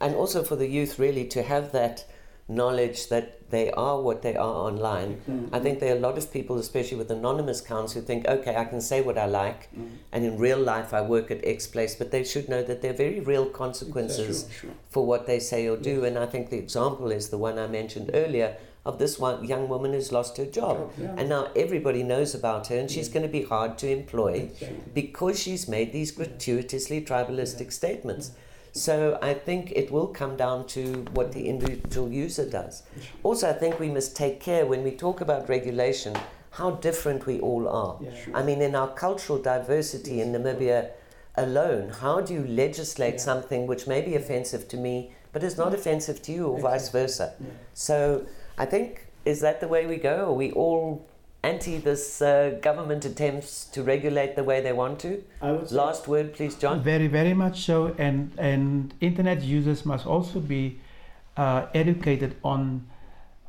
And 0.00 0.14
also 0.16 0.42
for 0.42 0.56
the 0.56 0.66
youth 0.66 0.98
really 0.98 1.26
to 1.28 1.42
have 1.42 1.70
that 1.72 2.04
knowledge 2.48 3.08
that 3.08 3.50
they 3.50 3.70
are 3.72 4.00
what 4.00 4.22
they 4.22 4.34
are 4.34 4.54
online. 4.68 5.16
Mm-hmm. 5.16 5.54
I 5.54 5.60
think 5.60 5.78
there 5.78 5.94
are 5.94 5.96
a 5.96 6.00
lot 6.00 6.18
of 6.18 6.32
people, 6.32 6.58
especially 6.58 6.96
with 6.96 7.10
anonymous 7.10 7.60
accounts, 7.60 7.92
who 7.92 8.00
think, 8.00 8.26
okay, 8.26 8.56
I 8.56 8.64
can 8.64 8.80
say 8.80 9.00
what 9.00 9.18
I 9.18 9.26
like, 9.26 9.70
mm-hmm. 9.72 9.88
and 10.10 10.24
in 10.24 10.38
real 10.38 10.58
life 10.58 10.94
I 10.94 11.02
work 11.02 11.30
at 11.30 11.44
X 11.44 11.66
place, 11.66 11.94
but 11.94 12.10
they 12.10 12.24
should 12.24 12.48
know 12.48 12.62
that 12.62 12.82
there 12.82 12.92
are 12.92 12.96
very 12.96 13.20
real 13.20 13.46
consequences 13.46 14.48
for 14.88 15.06
what 15.06 15.26
they 15.26 15.38
say 15.38 15.68
or 15.68 15.76
do. 15.76 16.04
And 16.04 16.18
I 16.18 16.26
think 16.26 16.50
the 16.50 16.58
example 16.58 17.10
is 17.12 17.28
the 17.28 17.38
one 17.38 17.58
I 17.58 17.66
mentioned 17.66 18.10
earlier 18.14 18.56
of 18.84 18.98
this 18.98 19.18
one 19.18 19.44
young 19.44 19.68
woman 19.68 19.92
who's 19.92 20.10
lost 20.10 20.36
her 20.38 20.46
job. 20.46 20.90
And 21.16 21.28
now 21.28 21.48
everybody 21.54 22.02
knows 22.02 22.34
about 22.34 22.66
her, 22.68 22.78
and 22.78 22.90
she's 22.90 23.08
mm. 23.08 23.14
going 23.14 23.26
to 23.26 23.32
be 23.32 23.42
hard 23.42 23.78
to 23.78 23.88
employ 23.88 24.50
because 24.94 25.40
she's 25.40 25.68
made 25.68 25.92
these 25.92 26.10
gratuitously 26.10 27.04
tribalistic 27.04 27.72
statements. 27.72 28.32
So 28.72 29.18
I 29.20 29.34
think 29.34 29.72
it 29.72 29.90
will 29.90 30.06
come 30.08 30.36
down 30.36 30.66
to 30.68 31.04
what 31.12 31.32
the 31.32 31.46
individual 31.48 32.10
user 32.10 32.48
does. 32.48 32.82
Also, 33.22 33.48
I 33.50 33.52
think 33.52 33.78
we 33.78 33.90
must 33.90 34.16
take 34.16 34.40
care 34.40 34.64
when 34.66 34.82
we 34.82 34.90
talk 34.92 35.20
about 35.20 35.48
regulation 35.48 36.16
how 36.50 36.72
different 36.72 37.26
we 37.26 37.40
all 37.40 37.68
are. 37.68 37.98
Yeah. 38.02 38.10
I 38.34 38.42
mean, 38.42 38.60
in 38.60 38.74
our 38.74 38.88
cultural 38.88 39.38
diversity 39.38 40.20
in 40.20 40.32
Namibia 40.32 40.90
alone, 41.36 41.90
how 41.90 42.20
do 42.20 42.34
you 42.34 42.46
legislate 42.46 43.14
Yeah. 43.14 43.20
something 43.20 43.66
which 43.66 43.86
may 43.86 44.02
be 44.02 44.14
offensive 44.16 44.68
to 44.68 44.76
me 44.76 45.12
but 45.32 45.42
is 45.42 45.56
not 45.56 45.72
offensive 45.72 46.20
to 46.22 46.32
you 46.32 46.46
or 46.48 46.58
vice 46.58 46.88
versa? 46.90 47.34
Yeah. 47.40 47.46
So 47.72 48.26
I 48.58 48.66
think, 48.66 49.06
is 49.24 49.40
that 49.40 49.60
the 49.60 49.68
way 49.68 49.86
we 49.86 49.96
go? 49.96 50.26
Are 50.30 50.32
we 50.32 50.52
all 50.52 51.06
anti 51.42 51.78
this 51.78 52.22
uh, 52.22 52.58
government 52.62 53.04
attempts 53.04 53.64
to 53.66 53.82
regulate 53.82 54.36
the 54.36 54.44
way 54.44 54.60
they 54.60 54.72
want 54.72 55.00
to? 55.00 55.22
I 55.40 55.52
would 55.52 55.68
say 55.68 55.76
Last 55.76 56.08
word, 56.08 56.34
please, 56.34 56.54
John. 56.54 56.82
Very, 56.82 57.08
very 57.08 57.34
much 57.34 57.64
so. 57.64 57.94
And 57.98 58.32
and 58.38 58.94
internet 59.00 59.42
users 59.42 59.84
must 59.84 60.06
also 60.06 60.40
be 60.40 60.80
uh, 61.36 61.66
educated 61.74 62.36
on 62.44 62.86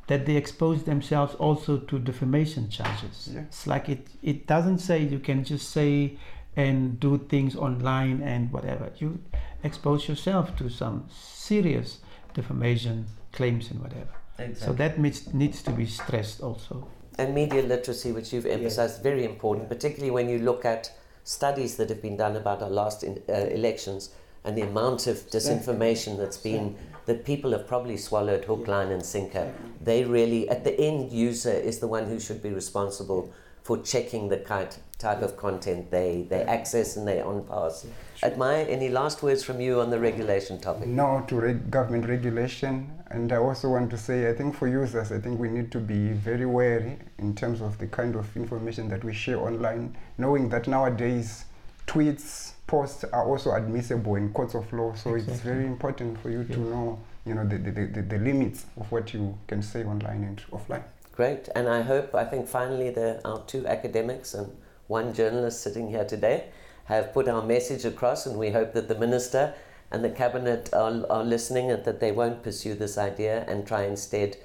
that 0.06 0.26
they 0.26 0.36
expose 0.36 0.84
themselves 0.84 1.34
also 1.36 1.78
to 1.78 1.98
defamation 1.98 2.68
charges. 2.68 3.30
Yeah. 3.32 3.40
It's 3.42 3.66
like 3.66 3.88
it 3.88 4.08
it 4.22 4.46
doesn't 4.46 4.78
say 4.78 4.98
you 5.02 5.18
can 5.18 5.44
just 5.44 5.70
say 5.70 6.18
and 6.56 7.00
do 7.00 7.18
things 7.18 7.56
online 7.56 8.22
and 8.22 8.52
whatever. 8.52 8.90
You 8.98 9.18
expose 9.62 10.08
yourself 10.08 10.56
to 10.56 10.68
some 10.68 11.06
serious 11.10 11.98
defamation 12.34 13.06
claims 13.32 13.70
and 13.70 13.80
whatever. 13.80 14.14
Exactly. 14.38 14.66
So 14.66 14.72
that 14.74 14.98
needs, 14.98 15.32
needs 15.32 15.62
to 15.62 15.70
be 15.70 15.86
stressed 15.86 16.40
also. 16.42 16.88
And 17.18 17.34
media 17.34 17.62
literacy, 17.62 18.12
which 18.12 18.32
you've 18.32 18.46
emphasized, 18.46 19.02
very 19.02 19.24
important, 19.24 19.68
particularly 19.68 20.10
when 20.10 20.28
you 20.28 20.38
look 20.38 20.64
at 20.64 20.92
studies 21.24 21.76
that 21.76 21.88
have 21.88 22.02
been 22.02 22.16
done 22.16 22.36
about 22.36 22.62
our 22.62 22.70
last 22.70 23.02
in, 23.02 23.22
uh, 23.28 23.32
elections 23.32 24.10
and 24.44 24.56
the 24.58 24.62
amount 24.62 25.06
of 25.06 25.16
disinformation 25.30 26.18
that's 26.18 26.36
been 26.36 26.76
that 27.06 27.24
people 27.24 27.52
have 27.52 27.66
probably 27.66 27.96
swallowed 27.96 28.44
hook, 28.44 28.66
line, 28.68 28.88
and 28.88 29.04
sinker. 29.04 29.52
They 29.82 30.04
really, 30.04 30.48
at 30.48 30.64
the 30.64 30.78
end 30.78 31.12
user, 31.12 31.52
is 31.52 31.78
the 31.78 31.86
one 31.88 32.06
who 32.06 32.20
should 32.20 32.42
be 32.42 32.50
responsible 32.50 33.32
for 33.62 33.78
checking 33.78 34.28
the 34.28 34.36
kind, 34.36 34.68
type 34.98 35.22
of 35.22 35.38
content 35.38 35.90
they, 35.90 36.26
they 36.28 36.42
access 36.42 36.96
and 36.96 37.08
they 37.08 37.20
on 37.22 37.44
pass. 37.44 37.86
Admire 38.22 38.66
any 38.68 38.90
last 38.90 39.22
words 39.22 39.42
from 39.42 39.60
you 39.60 39.80
on 39.80 39.88
the 39.88 39.98
regulation 39.98 40.60
topic? 40.60 40.86
no 40.86 41.24
to 41.26 41.36
reg- 41.40 41.70
government 41.70 42.06
regulation. 42.06 42.90
And 43.14 43.32
I 43.32 43.36
also 43.36 43.68
want 43.68 43.90
to 43.90 43.96
say, 43.96 44.28
I 44.28 44.32
think 44.32 44.56
for 44.56 44.66
users, 44.66 45.12
I 45.12 45.20
think 45.20 45.38
we 45.38 45.48
need 45.48 45.70
to 45.70 45.78
be 45.78 46.08
very 46.14 46.46
wary 46.46 46.98
in 47.18 47.32
terms 47.36 47.60
of 47.60 47.78
the 47.78 47.86
kind 47.86 48.16
of 48.16 48.36
information 48.36 48.88
that 48.88 49.04
we 49.04 49.14
share 49.14 49.38
online, 49.38 49.96
knowing 50.18 50.48
that 50.48 50.66
nowadays 50.66 51.44
tweets, 51.86 52.54
posts 52.66 53.04
are 53.04 53.24
also 53.24 53.52
admissible 53.52 54.16
in 54.16 54.32
courts 54.32 54.56
of 54.56 54.72
law. 54.72 54.94
So 54.94 55.14
it's 55.14 55.40
very 55.42 55.64
important 55.64 56.18
for 56.20 56.28
you 56.28 56.42
to 56.42 56.58
know, 56.58 56.98
you 57.24 57.34
know, 57.34 57.46
the, 57.46 57.58
the, 57.58 57.70
the, 57.70 58.02
the 58.02 58.18
limits 58.18 58.66
of 58.76 58.90
what 58.90 59.14
you 59.14 59.38
can 59.46 59.62
say 59.62 59.84
online 59.84 60.24
and 60.24 60.42
offline. 60.50 60.82
Great, 61.12 61.48
and 61.54 61.68
I 61.68 61.82
hope, 61.82 62.16
I 62.16 62.24
think 62.24 62.48
finally 62.48 62.90
the, 62.90 63.20
our 63.24 63.44
two 63.46 63.64
academics 63.68 64.34
and 64.34 64.50
one 64.88 65.14
journalist 65.14 65.62
sitting 65.62 65.88
here 65.88 66.04
today 66.04 66.46
have 66.86 67.12
put 67.12 67.28
our 67.28 67.42
message 67.42 67.84
across, 67.84 68.26
and 68.26 68.36
we 68.36 68.50
hope 68.50 68.72
that 68.72 68.88
the 68.88 68.98
minister 68.98 69.54
and 69.90 70.04
the 70.04 70.10
cabinet 70.10 70.70
are, 70.72 71.04
are 71.10 71.24
listening 71.24 71.70
and 71.70 71.84
that 71.84 72.00
they 72.00 72.12
won't 72.12 72.42
pursue 72.42 72.74
this 72.74 72.98
idea 72.98 73.44
and 73.48 73.66
try 73.66 73.84
instead 73.84 74.36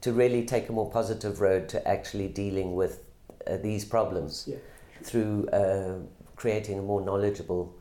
to 0.00 0.12
really 0.12 0.44
take 0.44 0.68
a 0.68 0.72
more 0.72 0.90
positive 0.90 1.40
road 1.40 1.68
to 1.68 1.88
actually 1.88 2.28
dealing 2.28 2.74
with 2.74 3.04
uh, 3.46 3.56
these 3.56 3.84
problems 3.84 4.44
Yeah, 4.48 4.56
through 5.02 5.48
uh, 5.48 5.94
creating 6.36 6.78
a 6.78 6.82
more 6.82 7.00
knowledgeable 7.00 7.74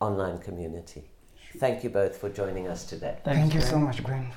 online 0.00 0.38
community. 0.38 1.04
Thank 1.58 1.84
you 1.84 1.90
both 1.90 2.16
for 2.16 2.28
joining 2.28 2.68
us 2.68 2.84
today. 2.84 3.16
Thank 3.24 3.54
you 3.54 3.60
so 3.60 3.78
much, 3.78 4.02
Gwen. 4.02 4.32